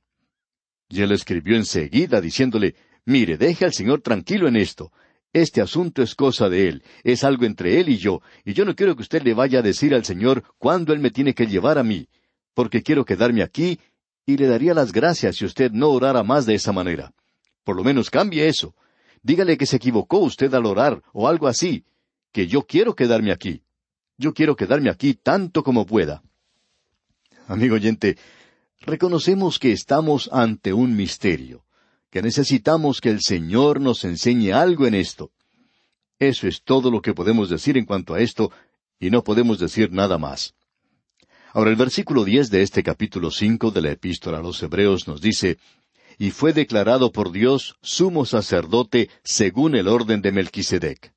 Y 0.89 1.01
él 1.01 1.11
escribió 1.11 1.55
enseguida 1.55 2.21
diciéndole, 2.21 2.75
Mire, 3.05 3.37
deje 3.37 3.65
al 3.65 3.73
Señor 3.73 4.01
tranquilo 4.01 4.47
en 4.47 4.55
esto. 4.55 4.91
Este 5.33 5.61
asunto 5.61 6.01
es 6.01 6.15
cosa 6.15 6.47
de 6.47 6.69
Él, 6.69 6.83
es 7.03 7.23
algo 7.23 7.45
entre 7.45 7.79
Él 7.79 7.89
y 7.89 7.97
yo, 7.97 8.21
y 8.45 8.53
yo 8.53 8.65
no 8.65 8.75
quiero 8.75 8.95
que 8.95 9.01
usted 9.01 9.23
le 9.23 9.33
vaya 9.33 9.59
a 9.59 9.63
decir 9.63 9.95
al 9.95 10.05
Señor 10.05 10.43
cuándo 10.59 10.93
Él 10.93 10.99
me 10.99 11.09
tiene 11.09 11.33
que 11.33 11.47
llevar 11.47 11.77
a 11.79 11.83
mí 11.83 12.07
porque 12.53 12.83
quiero 12.83 13.05
quedarme 13.05 13.43
aquí 13.43 13.79
y 14.25 14.37
le 14.37 14.47
daría 14.47 14.73
las 14.73 14.91
gracias 14.91 15.37
si 15.37 15.45
usted 15.45 15.71
no 15.71 15.89
orara 15.89 16.23
más 16.23 16.45
de 16.45 16.55
esa 16.55 16.71
manera. 16.71 17.13
Por 17.63 17.75
lo 17.75 17.83
menos 17.83 18.09
cambie 18.09 18.47
eso. 18.47 18.75
Dígale 19.21 19.57
que 19.57 19.65
se 19.65 19.77
equivocó 19.77 20.19
usted 20.19 20.53
al 20.53 20.65
orar 20.65 21.01
o 21.13 21.27
algo 21.27 21.47
así, 21.47 21.85
que 22.31 22.47
yo 22.47 22.63
quiero 22.63 22.95
quedarme 22.95 23.31
aquí. 23.31 23.63
Yo 24.17 24.33
quiero 24.33 24.55
quedarme 24.55 24.89
aquí 24.89 25.13
tanto 25.13 25.63
como 25.63 25.85
pueda. 25.85 26.23
Amigo 27.47 27.75
oyente, 27.75 28.17
reconocemos 28.81 29.59
que 29.59 29.71
estamos 29.71 30.29
ante 30.31 30.73
un 30.73 30.95
misterio, 30.95 31.65
que 32.13 32.21
necesitamos 32.21 33.01
que 33.01 33.09
el 33.09 33.21
Señor 33.21 33.81
nos 33.81 34.05
enseñe 34.05 34.51
algo 34.51 34.85
en 34.85 34.93
esto. 34.93 35.31
Eso 36.19 36.47
es 36.47 36.61
todo 36.61 36.91
lo 36.91 37.01
que 37.01 37.15
podemos 37.15 37.49
decir 37.49 37.75
en 37.75 37.85
cuanto 37.85 38.13
a 38.13 38.19
esto, 38.19 38.51
y 38.99 39.09
no 39.09 39.23
podemos 39.23 39.57
decir 39.57 39.91
nada 39.91 40.19
más. 40.19 40.53
Ahora 41.53 41.71
el 41.71 41.75
versículo 41.75 42.23
diez 42.23 42.51
de 42.51 42.61
este 42.61 42.83
capítulo 42.83 43.31
cinco 43.31 43.71
de 43.71 43.81
la 43.81 43.89
Epístola 43.89 44.37
a 44.37 44.41
los 44.43 44.61
Hebreos 44.61 45.07
nos 45.07 45.21
dice 45.21 45.57
y 46.19 46.29
fue 46.29 46.53
declarado 46.53 47.11
por 47.11 47.31
Dios 47.31 47.77
sumo 47.81 48.25
sacerdote 48.25 49.09
según 49.23 49.73
el 49.73 49.87
orden 49.87 50.21
de 50.21 50.31
Melquisedec. 50.31 51.15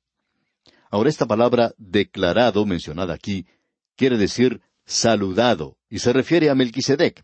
Ahora 0.89 1.11
esta 1.11 1.27
palabra 1.27 1.75
declarado 1.77 2.65
mencionada 2.65 3.13
aquí 3.13 3.45
quiere 3.95 4.17
decir 4.17 4.61
saludado 4.87 5.77
y 5.91 5.99
se 5.99 6.11
refiere 6.11 6.49
a 6.49 6.55
Melquisedec. 6.55 7.23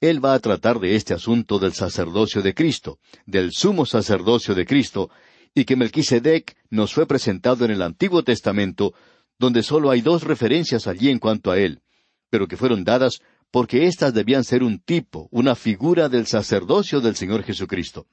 Él 0.00 0.24
va 0.24 0.34
a 0.34 0.38
tratar 0.38 0.78
de 0.78 0.94
este 0.94 1.14
asunto 1.14 1.58
del 1.58 1.72
sacerdocio 1.72 2.40
de 2.40 2.54
Cristo, 2.54 2.98
del 3.26 3.52
sumo 3.52 3.84
sacerdocio 3.84 4.54
de 4.54 4.64
Cristo, 4.64 5.10
y 5.54 5.64
que 5.64 5.76
Melquisedec 5.76 6.56
nos 6.70 6.92
fue 6.94 7.06
presentado 7.06 7.64
en 7.64 7.72
el 7.72 7.82
Antiguo 7.82 8.22
Testamento, 8.22 8.94
donde 9.38 9.62
solo 9.62 9.90
hay 9.90 10.00
dos 10.00 10.22
referencias 10.22 10.86
allí 10.86 11.08
en 11.10 11.18
cuanto 11.18 11.50
a 11.50 11.58
él, 11.58 11.82
pero 12.30 12.46
que 12.46 12.56
fueron 12.56 12.84
dadas 12.84 13.20
porque 13.50 13.86
éstas 13.86 14.14
debían 14.14 14.44
ser 14.44 14.62
un 14.62 14.78
tipo, 14.78 15.28
una 15.30 15.54
figura 15.54 16.08
del 16.08 16.26
sacerdocio 16.26 17.00
del 17.00 17.16
Señor 17.16 17.42
Jesucristo. 17.42 18.06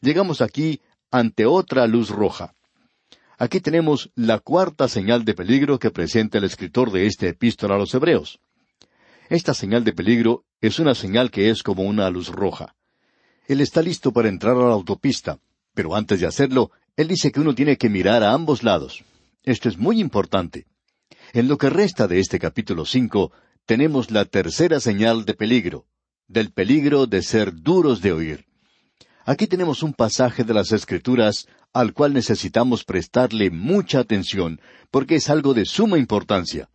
Llegamos 0.00 0.40
aquí 0.42 0.80
ante 1.10 1.46
otra 1.46 1.86
luz 1.86 2.10
roja. 2.10 2.54
Aquí 3.38 3.60
tenemos 3.60 4.10
la 4.16 4.40
cuarta 4.40 4.88
señal 4.88 5.24
de 5.24 5.34
peligro 5.34 5.78
que 5.78 5.92
presenta 5.92 6.38
el 6.38 6.44
escritor 6.44 6.90
de 6.90 7.06
este 7.06 7.28
epístola 7.28 7.76
a 7.76 7.78
los 7.78 7.94
Hebreos. 7.94 8.40
Esta 9.28 9.54
señal 9.54 9.84
de 9.84 9.92
peligro 9.92 10.44
es 10.60 10.78
una 10.78 10.94
señal 10.94 11.30
que 11.30 11.50
es 11.50 11.62
como 11.62 11.82
una 11.82 12.10
luz 12.10 12.28
roja. 12.28 12.74
Él 13.46 13.60
está 13.60 13.82
listo 13.82 14.12
para 14.12 14.28
entrar 14.28 14.56
a 14.56 14.68
la 14.68 14.74
autopista, 14.74 15.38
pero 15.74 15.94
antes 15.94 16.20
de 16.20 16.26
hacerlo, 16.26 16.70
él 16.96 17.08
dice 17.08 17.30
que 17.30 17.40
uno 17.40 17.54
tiene 17.54 17.76
que 17.76 17.88
mirar 17.88 18.22
a 18.22 18.32
ambos 18.32 18.62
lados. 18.62 19.04
Esto 19.44 19.68
es 19.68 19.78
muy 19.78 20.00
importante. 20.00 20.66
En 21.32 21.48
lo 21.48 21.58
que 21.58 21.70
resta 21.70 22.08
de 22.08 22.20
este 22.20 22.38
capítulo 22.38 22.84
cinco, 22.84 23.32
tenemos 23.66 24.10
la 24.10 24.24
tercera 24.24 24.80
señal 24.80 25.24
de 25.24 25.34
peligro, 25.34 25.86
del 26.26 26.52
peligro 26.52 27.06
de 27.06 27.22
ser 27.22 27.54
duros 27.54 28.00
de 28.00 28.12
oír. 28.12 28.46
Aquí 29.24 29.46
tenemos 29.46 29.82
un 29.82 29.92
pasaje 29.92 30.42
de 30.42 30.54
las 30.54 30.72
Escrituras 30.72 31.46
al 31.72 31.92
cual 31.92 32.14
necesitamos 32.14 32.84
prestarle 32.84 33.50
mucha 33.50 34.00
atención, 34.00 34.60
porque 34.90 35.16
es 35.16 35.28
algo 35.28 35.54
de 35.54 35.66
suma 35.66 35.98
importancia. 35.98 36.68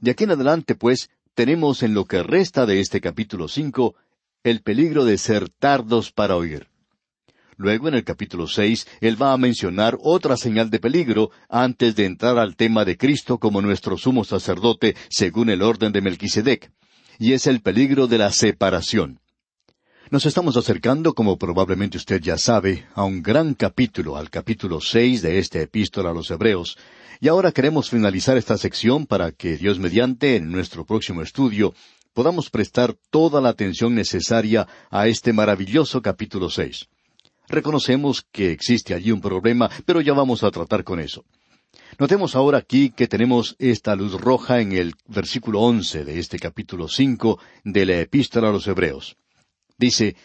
De 0.00 0.10
aquí 0.10 0.24
en 0.24 0.32
adelante, 0.32 0.74
pues, 0.74 1.10
tenemos 1.34 1.82
en 1.82 1.94
lo 1.94 2.04
que 2.04 2.22
resta 2.22 2.66
de 2.66 2.80
este 2.80 3.00
capítulo 3.00 3.48
cinco 3.48 3.94
el 4.42 4.62
peligro 4.62 5.04
de 5.04 5.18
ser 5.18 5.48
tardos 5.48 6.12
para 6.12 6.36
oír. 6.36 6.68
Luego, 7.56 7.88
en 7.88 7.94
el 7.94 8.04
capítulo 8.04 8.46
seis, 8.46 8.86
él 9.00 9.20
va 9.20 9.32
a 9.32 9.38
mencionar 9.38 9.96
otra 10.00 10.36
señal 10.36 10.70
de 10.70 10.80
peligro 10.80 11.30
antes 11.48 11.94
de 11.94 12.04
entrar 12.04 12.38
al 12.38 12.56
tema 12.56 12.84
de 12.84 12.96
Cristo 12.96 13.38
como 13.38 13.62
nuestro 13.62 13.96
sumo 13.96 14.24
sacerdote 14.24 14.96
según 15.08 15.50
el 15.50 15.62
orden 15.62 15.92
de 15.92 16.00
Melquisedec, 16.00 16.72
y 17.18 17.32
es 17.32 17.46
el 17.46 17.60
peligro 17.60 18.06
de 18.06 18.18
la 18.18 18.32
separación. 18.32 19.20
Nos 20.10 20.26
estamos 20.26 20.58
acercando, 20.58 21.14
como 21.14 21.38
probablemente 21.38 21.96
usted 21.96 22.20
ya 22.20 22.36
sabe, 22.36 22.86
a 22.94 23.04
un 23.04 23.22
gran 23.22 23.54
capítulo, 23.54 24.18
al 24.18 24.28
capítulo 24.28 24.82
seis 24.82 25.22
de 25.22 25.38
esta 25.38 25.60
epístola 25.60 26.10
a 26.10 26.12
los 26.12 26.30
Hebreos, 26.30 26.76
y 27.20 27.28
ahora 27.28 27.52
queremos 27.52 27.88
finalizar 27.88 28.36
esta 28.36 28.58
sección 28.58 29.06
para 29.06 29.32
que 29.32 29.56
Dios 29.56 29.78
mediante, 29.78 30.36
en 30.36 30.52
nuestro 30.52 30.84
próximo 30.84 31.22
estudio, 31.22 31.72
podamos 32.12 32.50
prestar 32.50 32.94
toda 33.10 33.40
la 33.40 33.48
atención 33.48 33.94
necesaria 33.94 34.68
a 34.90 35.08
este 35.08 35.32
maravilloso 35.32 36.02
capítulo 36.02 36.50
seis. 36.50 36.86
Reconocemos 37.48 38.26
que 38.30 38.52
existe 38.52 38.92
allí 38.92 39.10
un 39.10 39.22
problema, 39.22 39.70
pero 39.86 40.02
ya 40.02 40.12
vamos 40.12 40.44
a 40.44 40.50
tratar 40.50 40.84
con 40.84 41.00
eso. 41.00 41.24
Notemos 41.98 42.36
ahora 42.36 42.58
aquí 42.58 42.90
que 42.90 43.08
tenemos 43.08 43.56
esta 43.58 43.96
luz 43.96 44.20
roja 44.20 44.60
en 44.60 44.72
el 44.72 44.94
versículo 45.08 45.60
once 45.60 46.04
de 46.04 46.18
este 46.18 46.38
capítulo 46.38 46.88
cinco 46.88 47.38
de 47.64 47.86
la 47.86 48.00
Epístola 48.00 48.50
a 48.50 48.52
los 48.52 48.66
Hebreos. 48.66 49.16
Dice, 49.78 50.16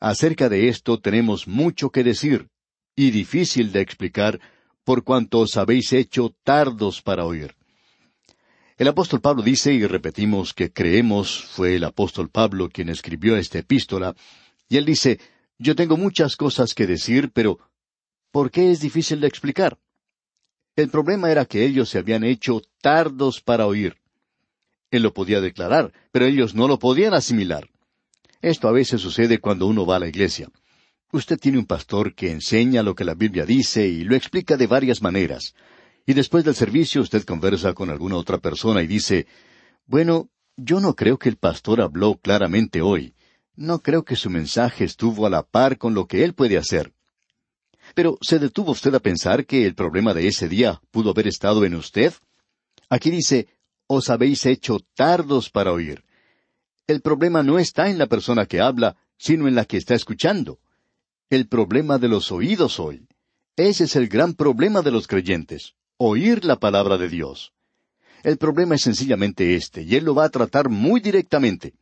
acerca 0.00 0.48
de 0.48 0.68
esto 0.68 0.98
tenemos 0.98 1.46
mucho 1.46 1.90
que 1.90 2.04
decir, 2.04 2.48
y 2.94 3.10
difícil 3.10 3.72
de 3.72 3.80
explicar, 3.80 4.40
por 4.84 5.04
cuanto 5.04 5.40
os 5.40 5.56
habéis 5.56 5.92
hecho 5.92 6.34
tardos 6.44 7.02
para 7.02 7.24
oír. 7.24 7.54
El 8.78 8.88
apóstol 8.88 9.20
Pablo 9.20 9.42
dice, 9.42 9.72
y 9.72 9.86
repetimos 9.86 10.52
que 10.52 10.72
creemos 10.72 11.44
fue 11.44 11.76
el 11.76 11.84
apóstol 11.84 12.28
Pablo 12.28 12.68
quien 12.68 12.88
escribió 12.88 13.36
esta 13.36 13.58
epístola, 13.58 14.14
y 14.68 14.76
él 14.76 14.84
dice, 14.84 15.18
yo 15.58 15.74
tengo 15.74 15.96
muchas 15.96 16.36
cosas 16.36 16.74
que 16.74 16.86
decir, 16.86 17.30
pero 17.32 17.58
¿por 18.30 18.50
qué 18.50 18.70
es 18.70 18.80
difícil 18.80 19.20
de 19.20 19.28
explicar? 19.28 19.78
El 20.74 20.90
problema 20.90 21.30
era 21.30 21.46
que 21.46 21.64
ellos 21.64 21.88
se 21.88 21.98
habían 21.98 22.22
hecho 22.22 22.60
tardos 22.82 23.40
para 23.40 23.66
oír. 23.66 23.96
Él 24.90 25.02
lo 25.02 25.14
podía 25.14 25.40
declarar, 25.40 25.92
pero 26.12 26.26
ellos 26.26 26.54
no 26.54 26.68
lo 26.68 26.78
podían 26.78 27.14
asimilar. 27.14 27.70
Esto 28.40 28.68
a 28.68 28.72
veces 28.72 29.00
sucede 29.00 29.38
cuando 29.38 29.66
uno 29.66 29.86
va 29.86 29.96
a 29.96 30.00
la 30.00 30.08
iglesia. 30.08 30.48
Usted 31.12 31.38
tiene 31.38 31.58
un 31.58 31.66
pastor 31.66 32.14
que 32.14 32.30
enseña 32.30 32.82
lo 32.82 32.94
que 32.94 33.04
la 33.04 33.14
Biblia 33.14 33.46
dice 33.46 33.86
y 33.86 34.04
lo 34.04 34.14
explica 34.16 34.56
de 34.56 34.66
varias 34.66 35.02
maneras. 35.02 35.54
Y 36.04 36.14
después 36.14 36.44
del 36.44 36.54
servicio 36.54 37.00
usted 37.00 37.24
conversa 37.24 37.72
con 37.72 37.90
alguna 37.90 38.16
otra 38.16 38.38
persona 38.38 38.82
y 38.82 38.86
dice, 38.86 39.26
bueno, 39.86 40.28
yo 40.56 40.80
no 40.80 40.94
creo 40.94 41.18
que 41.18 41.28
el 41.28 41.36
pastor 41.36 41.80
habló 41.80 42.16
claramente 42.16 42.80
hoy. 42.80 43.14
No 43.54 43.80
creo 43.80 44.04
que 44.04 44.16
su 44.16 44.30
mensaje 44.30 44.84
estuvo 44.84 45.26
a 45.26 45.30
la 45.30 45.42
par 45.42 45.78
con 45.78 45.94
lo 45.94 46.06
que 46.06 46.24
él 46.24 46.34
puede 46.34 46.58
hacer. 46.58 46.92
Pero 47.94 48.18
¿se 48.20 48.38
detuvo 48.38 48.72
usted 48.72 48.94
a 48.94 49.00
pensar 49.00 49.46
que 49.46 49.64
el 49.64 49.74
problema 49.74 50.12
de 50.12 50.28
ese 50.28 50.48
día 50.48 50.80
pudo 50.90 51.10
haber 51.10 51.28
estado 51.28 51.64
en 51.64 51.74
usted? 51.74 52.12
Aquí 52.88 53.10
dice, 53.10 53.48
os 53.86 54.10
habéis 54.10 54.44
hecho 54.46 54.78
tardos 54.94 55.50
para 55.50 55.72
oír. 55.72 56.04
El 56.86 57.00
problema 57.00 57.42
no 57.42 57.58
está 57.58 57.90
en 57.90 57.98
la 57.98 58.06
persona 58.06 58.46
que 58.46 58.60
habla, 58.60 58.96
sino 59.18 59.48
en 59.48 59.56
la 59.56 59.64
que 59.64 59.76
está 59.76 59.94
escuchando. 59.94 60.60
El 61.30 61.48
problema 61.48 61.98
de 61.98 62.06
los 62.06 62.30
oídos 62.30 62.78
hoy. 62.78 63.08
Ese 63.56 63.84
es 63.84 63.96
el 63.96 64.06
gran 64.06 64.34
problema 64.34 64.82
de 64.82 64.92
los 64.92 65.08
creyentes, 65.08 65.74
oír 65.96 66.44
la 66.44 66.56
palabra 66.56 66.96
de 66.96 67.08
Dios. 67.08 67.52
El 68.22 68.36
problema 68.38 68.76
es 68.76 68.82
sencillamente 68.82 69.56
este, 69.56 69.82
y 69.82 69.96
Él 69.96 70.04
lo 70.04 70.14
va 70.14 70.26
a 70.26 70.30
tratar 70.30 70.68
muy 70.68 71.00
directamente. 71.00 71.74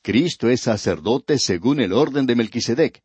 Cristo 0.00 0.48
es 0.48 0.62
sacerdote 0.62 1.38
según 1.38 1.80
el 1.80 1.92
orden 1.92 2.24
de 2.24 2.36
Melquisedec. 2.36 3.02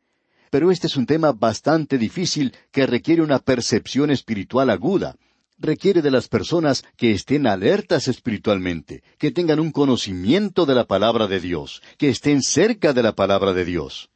Pero 0.49 0.71
este 0.71 0.87
es 0.87 0.95
un 0.95 1.05
tema 1.05 1.33
bastante 1.33 1.97
difícil 1.97 2.55
que 2.71 2.85
requiere 2.85 3.21
una 3.21 3.39
percepción 3.39 4.11
espiritual 4.11 4.69
aguda. 4.69 5.17
Requiere 5.63 6.01
de 6.01 6.11
las 6.11 6.27
personas 6.27 6.83
que 6.97 7.13
estén 7.13 7.47
alertas 7.47 8.09
espiritualmente, 8.09 9.01
que 9.17 9.31
tengan 9.31 9.61
un 9.61 9.71
conocimiento 9.71 10.65
de 10.65 10.75
la 10.75 10.87
palabra 10.87 11.27
de 11.27 11.39
Dios, 11.39 11.81
que 11.97 12.09
estén 12.09 12.41
cerca 12.41 12.91
de 12.91 13.01
la 13.01 13.15
palabra 13.15 13.53
de 13.53 13.63
Dios. 13.63 14.09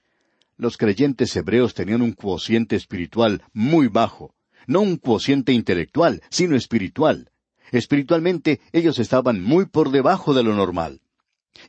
Los 0.58 0.76
creyentes 0.76 1.34
hebreos 1.38 1.74
tenían 1.74 2.02
un 2.02 2.12
cociente 2.12 2.76
espiritual 2.76 3.44
muy 3.54 3.88
bajo, 3.88 4.36
no 4.68 4.82
un 4.82 4.98
cociente 4.98 5.54
intelectual, 5.54 6.22
sino 6.30 6.58
espiritual. 6.58 7.32
Espiritualmente 7.72 8.60
ellos 8.74 9.00
estaban 9.00 9.42
muy 9.42 9.68
por 9.68 9.92
debajo 9.92 10.34
de 10.34 10.44
lo 10.44 10.54
normal. 10.54 11.00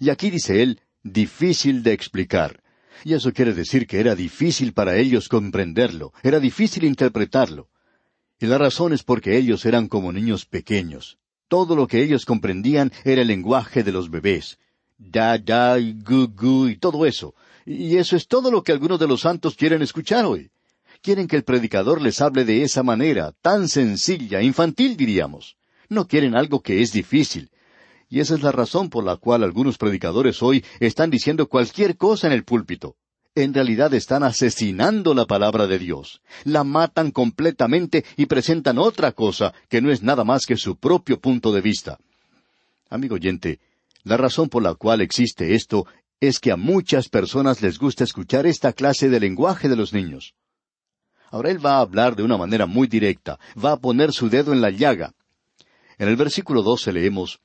Y 0.00 0.10
aquí 0.10 0.30
dice 0.30 0.64
él, 0.64 0.80
difícil 1.04 1.84
de 1.84 1.92
explicar. 1.92 2.64
Y 3.04 3.14
eso 3.14 3.32
quiere 3.32 3.54
decir 3.54 3.86
que 3.86 4.00
era 4.00 4.16
difícil 4.16 4.72
para 4.72 4.96
ellos 4.96 5.28
comprenderlo, 5.28 6.12
era 6.24 6.40
difícil 6.40 6.82
interpretarlo. 6.82 7.68
Y 8.40 8.46
la 8.46 8.58
razón 8.58 8.92
es 8.92 9.02
porque 9.02 9.36
ellos 9.36 9.64
eran 9.64 9.88
como 9.88 10.12
niños 10.12 10.46
pequeños. 10.46 11.18
Todo 11.48 11.74
lo 11.76 11.86
que 11.86 12.02
ellos 12.02 12.24
comprendían 12.24 12.92
era 13.04 13.22
el 13.22 13.28
lenguaje 13.28 13.82
de 13.82 13.92
los 13.92 14.10
bebés. 14.10 14.58
Da, 14.98 15.38
da, 15.38 15.78
y 15.78 15.94
gu, 15.94 16.28
gu, 16.28 16.68
y 16.68 16.76
todo 16.76 17.06
eso. 17.06 17.34
Y 17.64 17.96
eso 17.96 18.16
es 18.16 18.26
todo 18.26 18.50
lo 18.50 18.62
que 18.62 18.72
algunos 18.72 18.98
de 18.98 19.08
los 19.08 19.22
santos 19.22 19.54
quieren 19.54 19.82
escuchar 19.82 20.24
hoy. 20.24 20.50
Quieren 21.02 21.28
que 21.28 21.36
el 21.36 21.44
predicador 21.44 22.00
les 22.00 22.20
hable 22.20 22.44
de 22.44 22.62
esa 22.62 22.82
manera, 22.82 23.32
tan 23.40 23.68
sencilla, 23.68 24.42
infantil 24.42 24.96
diríamos 24.96 25.58
no 25.88 26.06
quieren 26.06 26.36
algo 26.36 26.60
que 26.60 26.82
es 26.82 26.92
difícil. 26.92 27.50
Y 28.08 28.20
esa 28.20 28.34
es 28.34 28.42
la 28.42 28.52
razón 28.52 28.88
por 28.88 29.04
la 29.04 29.16
cual 29.16 29.42
algunos 29.42 29.76
predicadores 29.76 30.42
hoy 30.42 30.64
están 30.80 31.10
diciendo 31.10 31.48
cualquier 31.48 31.96
cosa 31.96 32.26
en 32.26 32.32
el 32.32 32.44
púlpito. 32.44 32.96
En 33.38 33.54
realidad 33.54 33.94
están 33.94 34.24
asesinando 34.24 35.14
la 35.14 35.24
palabra 35.24 35.68
de 35.68 35.78
Dios. 35.78 36.20
La 36.42 36.64
matan 36.64 37.12
completamente 37.12 38.04
y 38.16 38.26
presentan 38.26 38.78
otra 38.78 39.12
cosa 39.12 39.54
que 39.68 39.80
no 39.80 39.92
es 39.92 40.02
nada 40.02 40.24
más 40.24 40.44
que 40.44 40.56
su 40.56 40.74
propio 40.74 41.20
punto 41.20 41.52
de 41.52 41.60
vista. 41.60 42.00
Amigo 42.90 43.14
oyente, 43.14 43.60
la 44.02 44.16
razón 44.16 44.48
por 44.48 44.64
la 44.64 44.74
cual 44.74 45.02
existe 45.02 45.54
esto 45.54 45.86
es 46.18 46.40
que 46.40 46.50
a 46.50 46.56
muchas 46.56 47.08
personas 47.08 47.62
les 47.62 47.78
gusta 47.78 48.02
escuchar 48.02 48.44
esta 48.44 48.72
clase 48.72 49.08
de 49.08 49.20
lenguaje 49.20 49.68
de 49.68 49.76
los 49.76 49.92
niños. 49.92 50.34
Ahora 51.30 51.52
él 51.52 51.64
va 51.64 51.76
a 51.76 51.82
hablar 51.82 52.16
de 52.16 52.24
una 52.24 52.38
manera 52.38 52.66
muy 52.66 52.88
directa, 52.88 53.38
va 53.54 53.70
a 53.70 53.76
poner 53.76 54.12
su 54.12 54.28
dedo 54.28 54.52
en 54.52 54.60
la 54.60 54.70
llaga. 54.70 55.14
En 55.96 56.08
el 56.08 56.16
versículo 56.16 56.64
doce 56.64 56.92
leemos, 56.92 57.38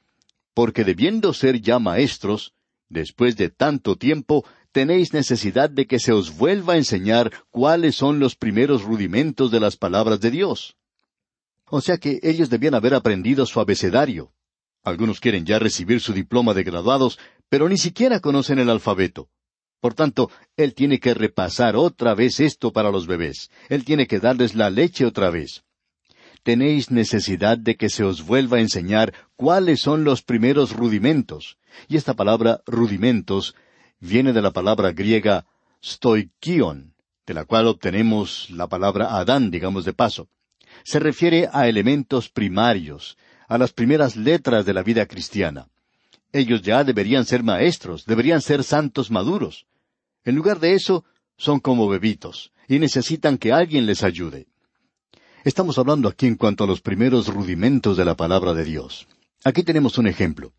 Porque 0.56 0.84
debiendo 0.84 1.34
ser 1.34 1.62
ya 1.62 1.78
maestros, 1.78 2.56
después 2.90 3.36
de 3.36 3.50
tanto 3.50 3.96
tiempo, 3.96 4.44
tenéis 4.74 5.14
necesidad 5.14 5.70
de 5.70 5.86
que 5.86 6.00
se 6.00 6.12
os 6.12 6.36
vuelva 6.36 6.74
a 6.74 6.78
enseñar 6.78 7.32
cuáles 7.52 7.96
son 7.96 8.20
los 8.20 8.36
primeros 8.36 8.84
rudimentos 8.84 9.52
de 9.52 9.60
las 9.62 9.78
palabras 9.78 10.20
de 10.20 10.32
Dios. 10.32 10.76
O 11.70 11.80
sea 11.80 11.98
que 11.98 12.20
ellos 12.24 12.50
debían 12.50 12.76
haber 12.76 12.94
aprendido 12.94 13.46
su 13.46 13.62
abecedario. 13.62 14.34
Algunos 14.84 15.22
quieren 15.22 15.46
ya 15.46 15.60
recibir 15.60 16.02
su 16.02 16.12
diploma 16.12 16.54
de 16.54 16.64
graduados, 16.64 17.18
pero 17.48 17.70
ni 17.70 17.78
siquiera 17.78 18.20
conocen 18.20 18.60
el 18.60 18.70
alfabeto. 18.70 19.30
Por 19.80 19.94
tanto, 19.94 20.30
Él 20.58 20.74
tiene 20.74 21.00
que 21.00 21.14
repasar 21.14 21.76
otra 21.76 22.16
vez 22.16 22.40
esto 22.40 22.74
para 22.74 22.92
los 22.92 23.06
bebés. 23.06 23.50
Él 23.70 23.86
tiene 23.86 24.08
que 24.08 24.20
darles 24.20 24.56
la 24.56 24.70
leche 24.70 25.06
otra 25.06 25.30
vez 25.30 25.64
tenéis 26.44 26.92
necesidad 26.92 27.58
de 27.58 27.76
que 27.76 27.90
se 27.90 28.04
os 28.04 28.26
vuelva 28.26 28.58
a 28.58 28.62
enseñar 28.62 29.14
cuáles 29.36 29.80
son 29.80 30.04
los 30.04 30.22
primeros 30.22 30.76
rudimentos. 30.76 31.58
Y 31.88 31.96
esta 31.96 32.14
palabra 32.14 32.62
rudimentos 32.68 33.56
viene 34.04 34.34
de 34.34 34.42
la 34.42 34.52
palabra 34.52 34.92
griega 34.92 35.46
stoikion, 35.82 36.94
de 37.26 37.34
la 37.34 37.46
cual 37.46 37.68
obtenemos 37.68 38.50
la 38.50 38.68
palabra 38.68 39.18
Adán, 39.18 39.50
digamos 39.50 39.86
de 39.86 39.94
paso. 39.94 40.28
Se 40.84 41.00
refiere 41.00 41.50
a 41.54 41.70
elementos 41.70 42.30
primarios, 42.30 43.18
a 43.48 43.58
las 43.58 43.72
primeras 43.72 44.18
letras 44.18 44.66
de 44.66 44.74
la 44.74 44.84
vida 44.84 45.06
cristiana. 45.06 45.70
Ellos 46.34 46.62
ya 46.64 46.84
deberían 46.84 47.26
ser 47.26 47.44
maestros, 47.44 48.06
deberían 48.06 48.42
ser 48.42 48.64
santos 48.64 49.10
maduros. 49.10 49.68
En 50.26 50.36
lugar 50.36 50.60
de 50.60 50.74
eso, 50.74 51.06
son 51.38 51.60
como 51.60 51.88
bebitos, 51.88 52.52
y 52.68 52.80
necesitan 52.80 53.38
que 53.38 53.54
alguien 53.54 53.86
les 53.86 54.04
ayude. 54.04 54.48
Estamos 55.46 55.78
hablando 55.78 56.10
aquí 56.10 56.28
en 56.28 56.36
cuanto 56.36 56.66
a 56.66 56.68
los 56.68 56.82
primeros 56.82 57.28
rudimentos 57.28 57.96
de 57.96 58.06
la 58.06 58.16
palabra 58.16 58.54
de 58.54 58.66
Dios. 58.66 59.08
Aquí 59.46 59.64
tenemos 59.64 59.98
un 59.98 60.08
ejemplo. 60.08 60.54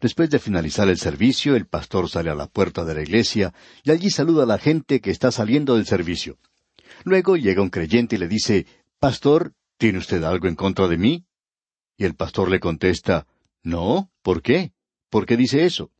Después 0.00 0.30
de 0.30 0.38
finalizar 0.38 0.88
el 0.88 0.96
servicio, 0.96 1.56
el 1.56 1.66
pastor 1.66 2.08
sale 2.08 2.30
a 2.30 2.34
la 2.34 2.46
puerta 2.46 2.84
de 2.84 2.94
la 2.94 3.02
iglesia 3.02 3.52
y 3.84 3.90
allí 3.90 4.08
saluda 4.10 4.44
a 4.44 4.46
la 4.46 4.58
gente 4.58 5.00
que 5.00 5.10
está 5.10 5.30
saliendo 5.30 5.76
del 5.76 5.84
servicio. 5.84 6.38
Luego 7.04 7.36
llega 7.36 7.60
un 7.60 7.68
creyente 7.68 8.16
y 8.16 8.18
le 8.18 8.26
dice, 8.26 8.66
Pastor, 8.98 9.52
¿tiene 9.76 9.98
usted 9.98 10.22
algo 10.24 10.48
en 10.48 10.54
contra 10.54 10.88
de 10.88 10.96
mí? 10.96 11.26
Y 11.98 12.04
el 12.04 12.14
pastor 12.14 12.50
le 12.50 12.60
contesta, 12.60 13.26
No, 13.62 14.10
¿por 14.22 14.40
qué? 14.40 14.72
¿Por 15.10 15.26
qué 15.26 15.36
dice 15.36 15.66
eso? 15.66 15.90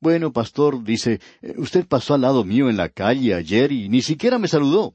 Bueno, 0.00 0.32
pastor, 0.32 0.82
dice, 0.82 1.20
usted 1.56 1.86
pasó 1.86 2.14
al 2.14 2.22
lado 2.22 2.44
mío 2.44 2.70
en 2.70 2.76
la 2.76 2.88
calle 2.88 3.34
ayer 3.34 3.70
y 3.72 3.88
ni 3.88 4.00
siquiera 4.00 4.38
me 4.38 4.48
saludó. 4.48 4.94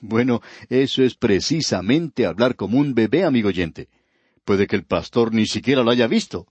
Bueno, 0.00 0.42
eso 0.68 1.02
es 1.02 1.14
precisamente 1.14 2.26
hablar 2.26 2.56
como 2.56 2.78
un 2.78 2.94
bebé, 2.94 3.24
amigo 3.24 3.48
oyente. 3.48 3.88
Puede 4.44 4.66
que 4.66 4.76
el 4.76 4.84
pastor 4.84 5.32
ni 5.32 5.46
siquiera 5.46 5.82
lo 5.82 5.90
haya 5.90 6.06
visto. 6.06 6.46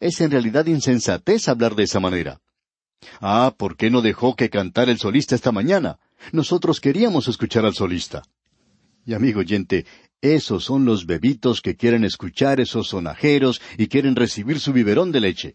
Es 0.00 0.20
en 0.20 0.30
realidad 0.30 0.66
insensatez 0.66 1.48
hablar 1.48 1.74
de 1.74 1.84
esa 1.84 2.00
manera. 2.00 2.40
Ah, 3.20 3.54
¿por 3.56 3.76
qué 3.76 3.90
no 3.90 4.02
dejó 4.02 4.36
que 4.36 4.50
cantara 4.50 4.90
el 4.90 4.98
solista 4.98 5.34
esta 5.34 5.52
mañana? 5.52 5.98
Nosotros 6.32 6.80
queríamos 6.80 7.28
escuchar 7.28 7.64
al 7.64 7.74
solista. 7.74 8.22
Y 9.04 9.14
amigo 9.14 9.40
oyente, 9.40 9.86
esos 10.20 10.64
son 10.64 10.84
los 10.84 11.06
bebitos 11.06 11.60
que 11.60 11.76
quieren 11.76 12.04
escuchar 12.04 12.60
esos 12.60 12.88
sonajeros 12.88 13.60
y 13.78 13.86
quieren 13.86 14.16
recibir 14.16 14.58
su 14.60 14.72
biberón 14.72 15.12
de 15.12 15.20
leche. 15.20 15.54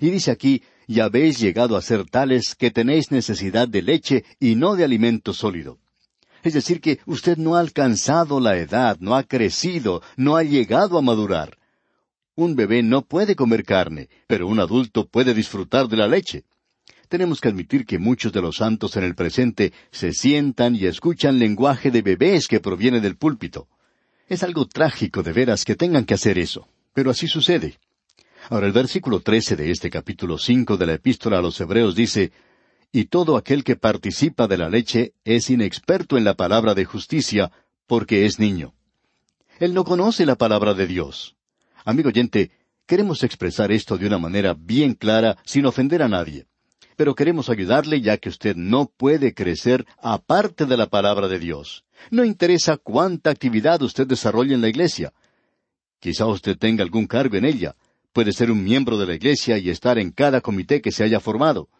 Y 0.00 0.10
dice 0.10 0.30
aquí, 0.30 0.62
y 0.86 1.00
habéis 1.00 1.38
llegado 1.38 1.76
a 1.76 1.82
ser 1.82 2.08
tales 2.08 2.54
que 2.54 2.70
tenéis 2.70 3.10
necesidad 3.10 3.68
de 3.68 3.82
leche 3.82 4.24
y 4.38 4.54
no 4.54 4.74
de 4.74 4.84
alimento 4.84 5.32
sólido. 5.32 5.78
Es 6.42 6.54
decir, 6.54 6.80
que 6.80 7.00
usted 7.06 7.36
no 7.36 7.56
ha 7.56 7.60
alcanzado 7.60 8.40
la 8.40 8.56
edad, 8.56 8.96
no 9.00 9.14
ha 9.16 9.24
crecido, 9.24 10.02
no 10.16 10.36
ha 10.36 10.42
llegado 10.42 10.98
a 10.98 11.02
madurar. 11.02 11.58
Un 12.38 12.54
bebé 12.54 12.84
no 12.84 13.02
puede 13.02 13.34
comer 13.34 13.64
carne, 13.64 14.08
pero 14.28 14.46
un 14.46 14.60
adulto 14.60 15.08
puede 15.08 15.34
disfrutar 15.34 15.88
de 15.88 15.96
la 15.96 16.06
leche. 16.06 16.44
Tenemos 17.08 17.40
que 17.40 17.48
admitir 17.48 17.84
que 17.84 17.98
muchos 17.98 18.32
de 18.32 18.40
los 18.40 18.58
santos 18.58 18.96
en 18.96 19.02
el 19.02 19.16
presente 19.16 19.72
se 19.90 20.12
sientan 20.12 20.76
y 20.76 20.86
escuchan 20.86 21.40
lenguaje 21.40 21.90
de 21.90 22.00
bebés 22.00 22.46
que 22.46 22.60
proviene 22.60 23.00
del 23.00 23.16
púlpito. 23.16 23.66
Es 24.28 24.44
algo 24.44 24.68
trágico 24.68 25.24
de 25.24 25.32
veras 25.32 25.64
que 25.64 25.74
tengan 25.74 26.04
que 26.04 26.14
hacer 26.14 26.38
eso, 26.38 26.68
pero 26.94 27.10
así 27.10 27.26
sucede. 27.26 27.80
Ahora 28.50 28.68
el 28.68 28.72
versículo 28.72 29.18
trece 29.18 29.56
de 29.56 29.72
este 29.72 29.90
capítulo 29.90 30.38
cinco 30.38 30.76
de 30.76 30.86
la 30.86 30.94
epístola 30.94 31.38
a 31.38 31.42
los 31.42 31.60
Hebreos 31.60 31.96
dice 31.96 32.30
y 32.92 33.06
todo 33.06 33.36
aquel 33.36 33.64
que 33.64 33.74
participa 33.74 34.46
de 34.46 34.58
la 34.58 34.68
leche 34.68 35.12
es 35.24 35.50
inexperto 35.50 36.16
en 36.16 36.22
la 36.22 36.34
palabra 36.34 36.76
de 36.76 36.84
justicia, 36.84 37.50
porque 37.88 38.26
es 38.26 38.38
niño. 38.38 38.74
Él 39.58 39.74
no 39.74 39.82
conoce 39.82 40.24
la 40.24 40.36
palabra 40.36 40.74
de 40.74 40.86
Dios. 40.86 41.34
Amigo 41.88 42.10
oyente, 42.10 42.50
queremos 42.86 43.24
expresar 43.24 43.72
esto 43.72 43.96
de 43.96 44.06
una 44.06 44.18
manera 44.18 44.52
bien 44.52 44.92
clara, 44.92 45.38
sin 45.46 45.64
ofender 45.64 46.02
a 46.02 46.08
nadie. 46.08 46.44
Pero 46.96 47.14
queremos 47.14 47.48
ayudarle 47.48 48.02
ya 48.02 48.18
que 48.18 48.28
usted 48.28 48.56
no 48.56 48.92
puede 48.94 49.32
crecer 49.32 49.86
aparte 49.96 50.66
de 50.66 50.76
la 50.76 50.88
palabra 50.90 51.28
de 51.28 51.38
Dios. 51.38 51.86
No 52.10 52.26
interesa 52.26 52.76
cuánta 52.76 53.30
actividad 53.30 53.80
usted 53.80 54.06
desarrolle 54.06 54.52
en 54.52 54.60
la 54.60 54.68
iglesia. 54.68 55.14
Quizá 55.98 56.26
usted 56.26 56.58
tenga 56.58 56.84
algún 56.84 57.06
cargo 57.06 57.38
en 57.38 57.46
ella. 57.46 57.74
Puede 58.12 58.34
ser 58.34 58.50
un 58.50 58.62
miembro 58.62 58.98
de 58.98 59.06
la 59.06 59.14
iglesia 59.14 59.56
y 59.56 59.70
estar 59.70 59.98
en 59.98 60.10
cada 60.10 60.42
comité 60.42 60.82
que 60.82 60.92
se 60.92 61.04
haya 61.04 61.20
formado. 61.20 61.70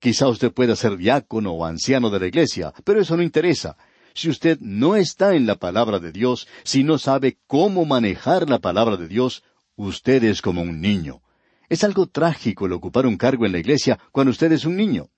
Quizá 0.00 0.26
usted 0.26 0.50
pueda 0.50 0.74
ser 0.74 0.96
diácono 0.96 1.52
o 1.52 1.64
anciano 1.64 2.10
de 2.10 2.18
la 2.18 2.26
iglesia, 2.26 2.74
pero 2.82 3.00
eso 3.00 3.16
no 3.16 3.22
interesa. 3.22 3.76
Si 4.14 4.28
usted 4.28 4.58
no 4.60 4.96
está 4.96 5.34
en 5.34 5.46
la 5.46 5.54
palabra 5.54 5.98
de 5.98 6.12
Dios, 6.12 6.46
si 6.64 6.84
no 6.84 6.98
sabe 6.98 7.38
cómo 7.46 7.84
manejar 7.84 8.50
la 8.50 8.58
palabra 8.58 8.96
de 8.96 9.08
Dios, 9.08 9.42
usted 9.76 10.24
es 10.24 10.42
como 10.42 10.62
un 10.62 10.80
niño. 10.80 11.22
Es 11.68 11.84
algo 11.84 12.06
trágico 12.06 12.66
el 12.66 12.72
ocupar 12.72 13.06
un 13.06 13.16
cargo 13.16 13.46
en 13.46 13.52
la 13.52 13.58
iglesia 13.58 13.98
cuando 14.12 14.30
usted 14.30 14.52
es 14.52 14.64
un 14.64 14.76
niño. 14.76 15.08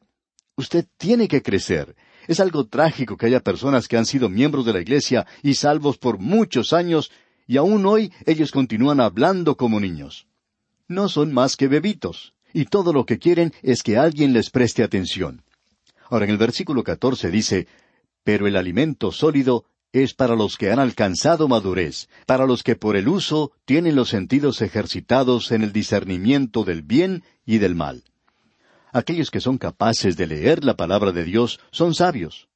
Usted 0.57 0.87
tiene 0.97 1.27
que 1.27 1.43
crecer. 1.43 1.97
Es 2.29 2.41
algo 2.41 2.67
trágico 2.67 3.17
que 3.17 3.27
haya 3.27 3.41
personas 3.41 3.89
que 3.89 3.97
han 3.97 4.07
sido 4.07 4.29
miembros 4.29 4.65
de 4.65 4.73
la 4.73 4.81
iglesia 4.81 5.27
y 5.43 5.55
salvos 5.55 5.99
por 5.99 6.19
muchos 6.19 6.73
años 6.73 7.11
y 7.47 7.57
aún 7.57 7.85
hoy 7.87 8.13
ellos 8.25 8.51
continúan 8.51 9.01
hablando 9.01 9.57
como 9.57 9.81
niños. 9.81 10.27
No 10.89 11.09
son 11.09 11.33
más 11.33 11.57
que 11.57 11.69
bebitos, 11.69 12.35
y 12.53 12.67
todo 12.67 12.93
lo 12.93 13.05
que 13.05 13.19
quieren 13.19 13.53
es 13.63 13.83
que 13.83 13.99
alguien 13.99 14.33
les 14.33 14.51
preste 14.51 14.83
atención. 14.83 15.43
Ahora 16.09 16.25
en 16.25 16.31
el 16.31 16.39
versículo 16.39 16.85
catorce 16.85 17.31
dice, 17.31 17.67
Pero 18.23 18.47
el 18.47 18.57
alimento 18.57 19.11
sólido 19.11 19.65
es 19.95 20.13
para 20.13 20.35
los 20.35 20.57
que 20.57 20.73
han 20.73 20.81
alcanzado 20.81 21.47
madurez, 21.47 22.09
para 22.27 22.47
los 22.47 22.65
que 22.65 22.75
por 22.75 22.97
el 22.97 23.07
uso 23.07 23.53
tienen 23.65 23.95
los 23.95 24.09
sentidos 24.09 24.61
ejercitados 24.61 25.53
en 25.53 25.63
el 25.63 25.73
discernimiento 25.73 26.65
del 26.65 26.83
bien 26.83 27.23
y 27.47 27.59
del 27.59 27.77
mal. 27.77 28.03
Aquellos 28.93 29.31
que 29.31 29.41
son 29.41 29.57
capaces 29.57 30.17
de 30.17 30.27
leer 30.27 30.65
la 30.65 30.75
palabra 30.75 31.13
de 31.13 31.23
Dios 31.23 31.61
son 31.71 31.95
sabios. 31.95 32.49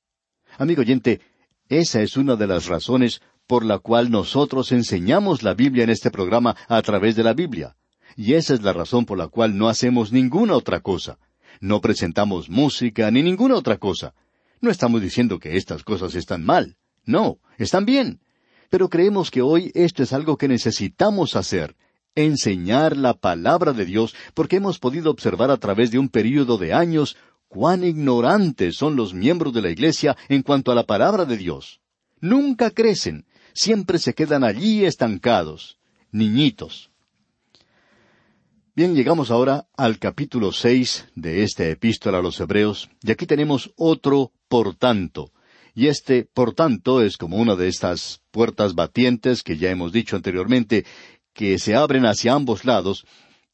Amigo 0.59 0.81
oyente, 0.81 1.21
esa 1.69 2.03
es 2.03 2.17
una 2.17 2.35
de 2.35 2.49
las 2.49 2.67
razones 2.67 3.23
por 3.47 3.65
la 3.65 3.79
cual 3.79 4.11
nosotros 4.11 4.73
enseñamos 4.73 5.45
la 5.45 5.55
Biblia 5.55 5.85
en 5.85 5.91
este 5.91 6.11
programa 6.11 6.57
a 6.67 6.83
través 6.83 7.15
de 7.15 7.23
la 7.23 7.35
Biblia. 7.35 7.77
Y 8.17 8.35
esa 8.35 8.55
es 8.55 8.63
la 8.63 8.73
razón 8.73 9.07
por 9.07 9.17
la 9.17 9.29
cual 9.29 9.57
no 9.57 9.69
hacemos 9.69 10.11
ninguna 10.11 10.55
otra 10.55 10.81
cosa. 10.81 11.19
No 11.61 11.81
presentamos 11.81 12.51
música 12.51 13.09
ni 13.13 13.23
ninguna 13.23 13.55
otra 13.55 13.79
cosa. 13.79 14.13
No 14.61 14.73
estamos 14.73 15.01
diciendo 15.01 15.39
que 15.39 15.57
estas 15.57 15.85
cosas 15.85 16.17
están 16.17 16.45
mal. 16.45 16.77
No, 17.09 17.39
están 17.57 17.87
bien. 17.87 18.21
Pero 18.69 18.91
creemos 18.91 19.31
que 19.31 19.41
hoy 19.41 19.73
esto 19.75 20.03
es 20.03 20.13
algo 20.13 20.37
que 20.37 20.47
necesitamos 20.47 21.37
hacer, 21.37 21.75
enseñar 22.15 22.99
la 22.99 23.15
palabra 23.15 23.73
de 23.73 23.87
Dios, 23.87 24.15
porque 24.35 24.57
hemos 24.57 24.79
podido 24.79 25.11
observar 25.11 25.51
a 25.51 25.57
través 25.57 25.91
de 25.91 25.99
un 25.99 26.11
período 26.11 26.59
de 26.59 26.75
años 26.75 27.17
cuán 27.49 27.83
ignorantes 27.83 28.77
son 28.77 28.95
los 28.95 29.15
miembros 29.15 29.55
de 29.55 29.63
la 29.63 29.71
Iglesia 29.71 30.19
en 30.29 30.43
cuanto 30.43 30.71
a 30.71 30.75
la 30.75 30.85
palabra 30.85 31.25
de 31.25 31.39
Dios. 31.39 31.81
Nunca 32.21 32.71
crecen, 32.73 33.25
siempre 33.55 33.99
se 33.99 34.13
quedan 34.13 34.45
allí 34.45 34.85
estancados, 34.85 35.79
niñitos. 36.13 36.91
Bien, 38.77 38.95
llegamos 38.95 39.31
ahora 39.31 39.67
al 39.79 39.99
capítulo 39.99 40.53
seis 40.53 41.07
de 41.15 41.43
esta 41.43 41.67
epístola 41.67 42.19
a 42.19 42.23
los 42.23 42.39
Hebreos, 42.39 42.91
y 43.03 43.13
aquí 43.13 43.25
tenemos 43.25 43.73
otro 43.77 44.31
por 44.47 44.75
tanto. 44.75 45.33
Y 45.79 45.87
este, 45.87 46.25
por 46.25 46.55
tanto, 46.55 47.03
es 47.03 47.17
como 47.17 47.37
una 47.37 47.55
de 47.55 47.69
estas 47.69 48.21
puertas 48.33 48.75
batientes 48.75 49.45
que 49.45 49.59
ya 49.59 49.71
hemos 49.71 49.93
dicho 49.93 50.17
anteriormente, 50.17 50.85
que 51.33 51.57
se 51.61 51.77
abren 51.77 52.05
hacia 52.05 52.33
ambos 52.33 52.65
lados, 52.65 53.07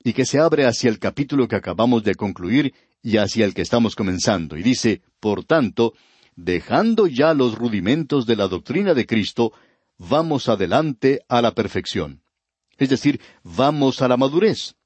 y 0.03 0.15
que 0.15 0.25
se 0.25 0.39
abre 0.39 0.65
hacia 0.65 0.89
el 0.89 0.99
capítulo 0.99 1.49
que 1.49 1.57
acabamos 1.57 2.03
de 2.03 2.15
concluir 2.15 2.73
y 3.03 3.19
hacia 3.19 3.45
el 3.45 3.53
que 3.53 3.61
estamos 3.61 3.95
comenzando. 3.95 4.57
Y 4.57 4.63
dice, 4.63 5.03
por 5.21 5.45
tanto, 5.45 5.93
dejando 6.35 7.09
ya 7.09 7.35
los 7.35 7.57
rudimentos 7.57 8.25
de 8.25 8.37
la 8.37 8.49
doctrina 8.49 8.95
de 8.95 9.05
Cristo, 9.05 9.53
vamos 9.99 10.49
adelante 10.49 11.27
a 11.29 11.43
la 11.43 11.53
perfección. 11.53 12.23
Es 12.79 12.89
decir, 12.89 13.21
vamos 13.43 14.01
a 14.01 14.09
la 14.09 14.17
madurez. 14.17 14.77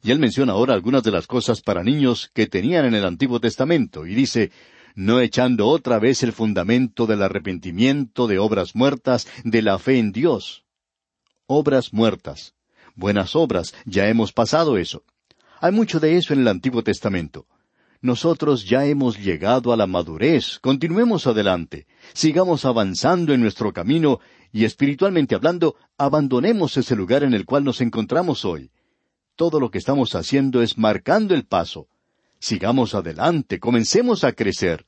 Y 0.00 0.12
él 0.12 0.20
menciona 0.20 0.52
ahora 0.52 0.74
algunas 0.74 1.02
de 1.02 1.10
las 1.10 1.26
cosas 1.26 1.60
para 1.60 1.82
niños 1.82 2.30
que 2.32 2.46
tenían 2.46 2.84
en 2.84 2.94
el 2.94 3.04
Antiguo 3.04 3.40
Testamento, 3.40 4.06
y 4.06 4.14
dice, 4.14 4.52
no 4.94 5.20
echando 5.20 5.66
otra 5.68 5.98
vez 5.98 6.22
el 6.22 6.32
fundamento 6.32 7.06
del 7.06 7.22
arrepentimiento 7.22 8.26
de 8.26 8.38
obras 8.38 8.74
muertas, 8.74 9.26
de 9.44 9.62
la 9.62 9.78
fe 9.78 9.98
en 9.98 10.12
Dios. 10.12 10.64
Obras 11.46 11.92
muertas. 11.92 12.54
Buenas 12.94 13.34
obras, 13.34 13.74
ya 13.84 14.08
hemos 14.08 14.32
pasado 14.32 14.78
eso. 14.78 15.02
Hay 15.60 15.72
mucho 15.72 15.98
de 15.98 16.16
eso 16.16 16.32
en 16.32 16.40
el 16.40 16.48
Antiguo 16.48 16.82
Testamento. 16.82 17.46
Nosotros 18.00 18.66
ya 18.66 18.84
hemos 18.84 19.18
llegado 19.18 19.72
a 19.72 19.76
la 19.76 19.86
madurez, 19.86 20.58
continuemos 20.60 21.26
adelante, 21.26 21.86
sigamos 22.12 22.66
avanzando 22.66 23.32
en 23.32 23.40
nuestro 23.40 23.72
camino 23.72 24.20
y 24.52 24.64
espiritualmente 24.64 25.34
hablando, 25.34 25.74
abandonemos 25.96 26.76
ese 26.76 26.94
lugar 26.94 27.22
en 27.22 27.32
el 27.32 27.46
cual 27.46 27.64
nos 27.64 27.80
encontramos 27.80 28.44
hoy. 28.44 28.70
Todo 29.36 29.58
lo 29.58 29.70
que 29.70 29.78
estamos 29.78 30.14
haciendo 30.14 30.62
es 30.62 30.76
marcando 30.78 31.34
el 31.34 31.46
paso, 31.46 31.88
Sigamos 32.44 32.94
adelante, 32.94 33.58
comencemos 33.58 34.22
a 34.22 34.32
crecer. 34.32 34.84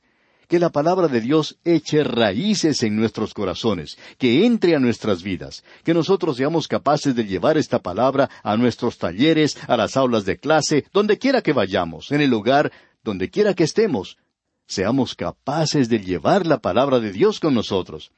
Que 0.47 0.59
la 0.59 0.69
palabra 0.69 1.07
de 1.07 1.21
Dios 1.21 1.57
eche 1.63 2.03
raíces 2.03 2.83
en 2.83 2.95
nuestros 2.95 3.33
corazones, 3.33 3.97
que 4.19 4.45
entre 4.45 4.75
a 4.75 4.79
nuestras 4.79 5.23
vidas, 5.23 5.63
que 5.83 5.95
nosotros 5.95 6.37
seamos 6.37 6.67
capaces 6.67 7.15
de 7.15 7.25
llevar 7.25 7.57
esta 7.57 7.79
palabra 7.79 8.29
a 8.43 8.55
nuestros 8.57 8.99
talleres, 8.99 9.57
a 9.67 9.75
las 9.75 9.97
aulas 9.97 10.23
de 10.23 10.37
clase, 10.37 10.85
donde 10.93 11.17
quiera 11.17 11.41
que 11.41 11.51
vayamos, 11.51 12.11
en 12.11 12.21
el 12.21 12.29
lugar, 12.29 12.71
donde 13.03 13.31
quiera 13.31 13.55
que 13.55 13.63
estemos. 13.63 14.19
Seamos 14.67 15.15
capaces 15.15 15.89
de 15.89 15.97
llevar 15.97 16.45
la 16.45 16.59
palabra 16.59 16.99
de 16.99 17.11
Dios 17.11 17.39
con 17.39 17.55
nosotros. 17.55 18.11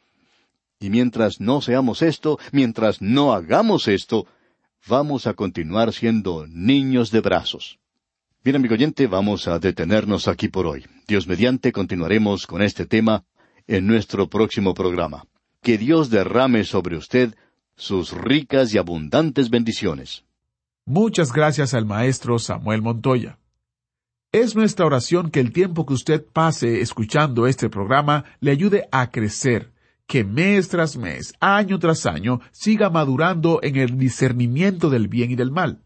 Y 0.82 0.90
mientras 0.90 1.40
no 1.40 1.62
seamos 1.62 2.02
esto, 2.02 2.40
mientras 2.52 3.02
no 3.02 3.32
hagamos 3.32 3.88
esto, 3.88 4.28
vamos 4.86 5.28
a 5.28 5.34
continuar 5.34 5.94
siendo 5.94 6.46
niños 6.46 7.10
de 7.10 7.22
brazos. 7.22 7.80
Bien, 8.42 8.56
amigo 8.56 8.76
oyente, 8.76 9.06
vamos 9.08 9.50
a 9.50 9.60
detenernos 9.60 10.30
aquí 10.30 10.48
por 10.48 10.66
hoy. 10.66 10.86
Dios 11.10 11.28
mediante 11.28 11.74
continuaremos 11.74 12.48
con 12.48 12.62
este 12.62 12.86
tema 12.86 13.26
en 13.68 13.86
nuestro 13.86 14.30
próximo 14.30 14.74
programa. 14.74 15.26
Que 15.62 15.78
Dios 15.78 16.10
derrame 16.10 16.64
sobre 16.64 16.96
usted 16.96 17.36
sus 17.76 18.14
ricas 18.14 18.74
y 18.74 18.78
abundantes 18.78 19.50
bendiciones. 19.50 20.24
Muchas 20.86 21.34
gracias 21.34 21.74
al 21.74 21.86
maestro 21.86 22.40
Samuel 22.40 22.82
Montoya. 22.82 23.38
Es 24.32 24.56
nuestra 24.56 24.86
oración 24.86 25.32
que 25.32 25.42
el 25.42 25.52
tiempo 25.52 25.86
que 25.86 25.94
usted 25.94 26.26
pase 26.26 26.80
escuchando 26.80 27.46
este 27.46 27.70
programa 27.70 28.24
le 28.40 28.52
ayude 28.52 28.88
a 28.94 29.12
crecer, 29.12 29.74
que 30.08 30.24
mes 30.24 30.70
tras 30.70 30.96
mes, 30.96 31.34
año 31.42 31.78
tras 31.78 32.06
año, 32.06 32.40
siga 32.52 32.90
madurando 32.90 33.60
en 33.64 33.76
el 33.76 33.98
discernimiento 33.98 34.90
del 34.90 35.10
bien 35.10 35.32
y 35.32 35.36
del 35.36 35.52
mal. 35.52 35.82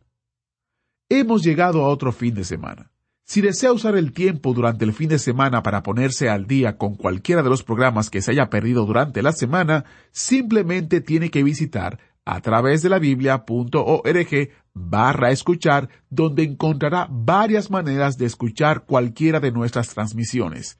Hemos 1.10 1.44
llegado 1.44 1.84
a 1.84 1.90
otro 1.90 2.12
fin 2.12 2.34
de 2.34 2.44
semana. 2.44 2.92
Si 3.26 3.42
desea 3.42 3.72
usar 3.72 3.96
el 3.96 4.12
tiempo 4.12 4.54
durante 4.54 4.84
el 4.84 4.94
fin 4.94 5.10
de 5.10 5.20
semana 5.20 5.64
para 5.64 5.84
ponerse 5.84 6.30
al 6.30 6.46
día 6.46 6.78
con 6.78 6.96
cualquiera 6.96 7.42
de 7.42 7.50
los 7.50 7.64
programas 7.64 8.10
que 8.10 8.22
se 8.22 8.32
haya 8.32 8.50
perdido 8.50 8.86
durante 8.86 9.22
la 9.22 9.32
semana, 9.32 9.86
simplemente 10.12 11.02
tiene 11.02 11.30
que 11.30 11.44
visitar 11.44 12.00
a 12.26 12.42
través 12.42 12.82
de 12.82 12.90
la 12.90 13.00
biblia.org 13.00 14.50
barra 14.74 15.32
escuchar, 15.32 15.90
donde 16.10 16.44
encontrará 16.44 17.08
varias 17.10 17.70
maneras 17.70 18.18
de 18.18 18.26
escuchar 18.26 18.86
cualquiera 18.86 19.40
de 19.40 19.52
nuestras 19.52 19.90
transmisiones. 19.90 20.80